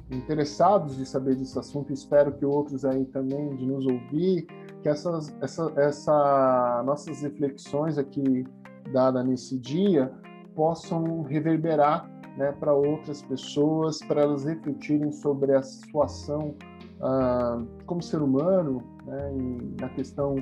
interessados 0.09 0.95
de 0.95 1.05
saber 1.05 1.35
desse 1.35 1.57
assunto, 1.57 1.91
espero 1.91 2.31
que 2.31 2.45
outros 2.45 2.85
aí 2.85 3.05
também 3.05 3.55
de 3.55 3.65
nos 3.65 3.85
ouvir, 3.85 4.45
que 4.81 4.87
essas 4.87 5.35
essa, 5.41 5.73
essa 5.75 6.83
nossas 6.85 7.21
reflexões 7.21 7.97
aqui 7.97 8.45
dada 8.93 9.23
nesse 9.23 9.57
dia 9.57 10.13
possam 10.53 11.23
reverberar 11.23 12.09
né, 12.37 12.51
para 12.51 12.73
outras 12.73 13.21
pessoas, 13.21 13.99
para 13.99 14.21
elas 14.21 14.43
refletirem 14.45 15.11
sobre 15.11 15.53
a 15.53 15.63
situação 15.63 16.55
ah, 17.01 17.61
como 17.85 18.01
ser 18.01 18.21
humano, 18.21 18.81
né, 19.05 19.31
na 19.79 19.89
questão 19.89 20.35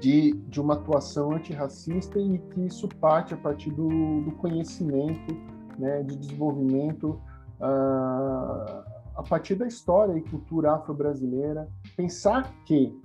de, 0.00 0.32
de 0.32 0.60
uma 0.60 0.74
atuação 0.74 1.32
antirracista 1.32 2.18
e 2.18 2.38
que 2.38 2.66
isso 2.66 2.88
parte 3.00 3.34
a 3.34 3.36
partir 3.36 3.70
do, 3.70 3.88
do 4.22 4.32
conhecimento, 4.32 5.34
né, 5.78 6.02
de 6.02 6.16
desenvolvimento 6.16 7.20
uh, 7.60 8.84
a 9.16 9.22
partir 9.28 9.54
da 9.54 9.66
história 9.66 10.16
e 10.16 10.22
cultura 10.22 10.72
afro-brasileira, 10.72 11.68
pensar 11.96 12.52
que 12.64 12.98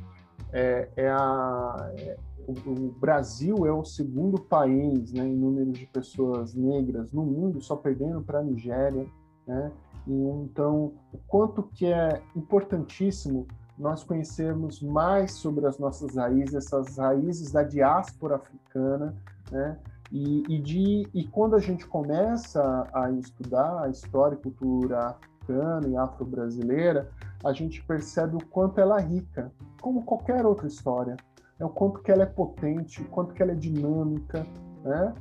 é, 0.52 0.90
é 0.96 1.10
a, 1.10 1.92
é, 1.98 2.18
o, 2.48 2.52
o, 2.70 2.92
Brasil 3.00 3.66
é 3.66 3.72
o 3.72 3.84
segundo 3.84 4.40
país 4.40 5.12
né, 5.12 5.26
em 5.26 5.36
número 5.36 5.72
de 5.72 5.86
pessoas 5.88 6.54
negras 6.54 7.12
no 7.12 7.26
mundo, 7.26 7.62
só 7.62 7.76
perdendo 7.76 8.22
para 8.22 8.40
a 8.40 8.44
Nigéria, 8.44 9.06
né? 9.48 9.72
Então, 10.08 10.94
o 11.12 11.18
quanto 11.28 11.64
que 11.64 11.86
é 11.86 12.22
importantíssimo 12.36 13.48
nós 13.78 14.04
conhecermos 14.04 14.82
mais 14.82 15.34
sobre 15.34 15.66
as 15.66 15.78
nossas 15.78 16.16
raízes, 16.16 16.56
essas 16.56 16.98
raízes 16.98 17.52
da 17.52 17.64
diáspora 17.64 18.36
africana, 18.36 19.14
né? 19.52 19.78
E, 20.12 20.44
e, 20.48 20.62
de, 20.62 21.08
e 21.14 21.28
quando 21.28 21.56
a 21.56 21.60
gente 21.60 21.86
começa 21.86 22.88
a 22.94 23.12
estudar 23.12 23.84
a 23.84 23.90
história 23.90 24.36
e 24.36 24.38
cultura 24.38 25.08
africana 25.08 25.88
e 25.88 25.98
afro-brasileira, 25.98 27.10
a 27.44 27.52
gente 27.52 27.84
percebe 27.84 28.36
o 28.36 28.46
quanto 28.46 28.80
ela 28.80 29.00
é 29.00 29.04
rica, 29.04 29.52
como 29.82 30.04
qualquer 30.04 30.46
outra 30.46 30.68
história. 30.68 31.18
É 31.60 31.66
o 31.66 31.70
quanto 31.70 32.02
que 32.02 32.12
ela 32.12 32.24
é 32.24 32.28
potente, 32.28 33.02
o 33.02 33.06
quanto 33.06 33.34
que 33.34 33.42
ela 33.42 33.52
é 33.52 33.56
dinâmica, 33.56 34.46
né? 34.84 35.14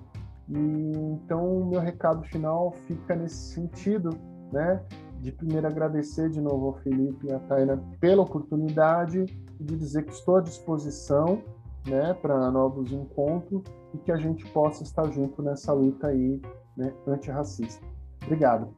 E, 0.48 0.56
então, 0.56 1.60
o 1.60 1.66
meu 1.66 1.80
recado 1.80 2.22
final 2.24 2.72
fica 2.86 3.16
nesse 3.16 3.54
sentido, 3.54 4.10
né? 4.54 4.80
De 5.20 5.32
primeiro 5.32 5.66
agradecer 5.66 6.30
de 6.30 6.40
novo 6.40 6.68
ao 6.68 6.74
Felipe 6.78 7.26
e 7.26 7.32
à 7.32 7.38
Taina 7.40 7.82
pela 8.00 8.22
oportunidade 8.22 9.26
e 9.60 9.64
de 9.64 9.76
dizer 9.76 10.04
que 10.04 10.12
estou 10.12 10.36
à 10.36 10.40
disposição 10.40 11.42
né, 11.86 12.14
para 12.14 12.50
novos 12.50 12.92
encontros 12.92 13.62
e 13.92 13.98
que 13.98 14.12
a 14.12 14.16
gente 14.16 14.46
possa 14.46 14.82
estar 14.82 15.10
junto 15.10 15.42
nessa 15.42 15.72
luta 15.72 16.08
aí 16.08 16.40
né, 16.76 16.92
antirracista. 17.06 17.84
Obrigado. 18.22 18.68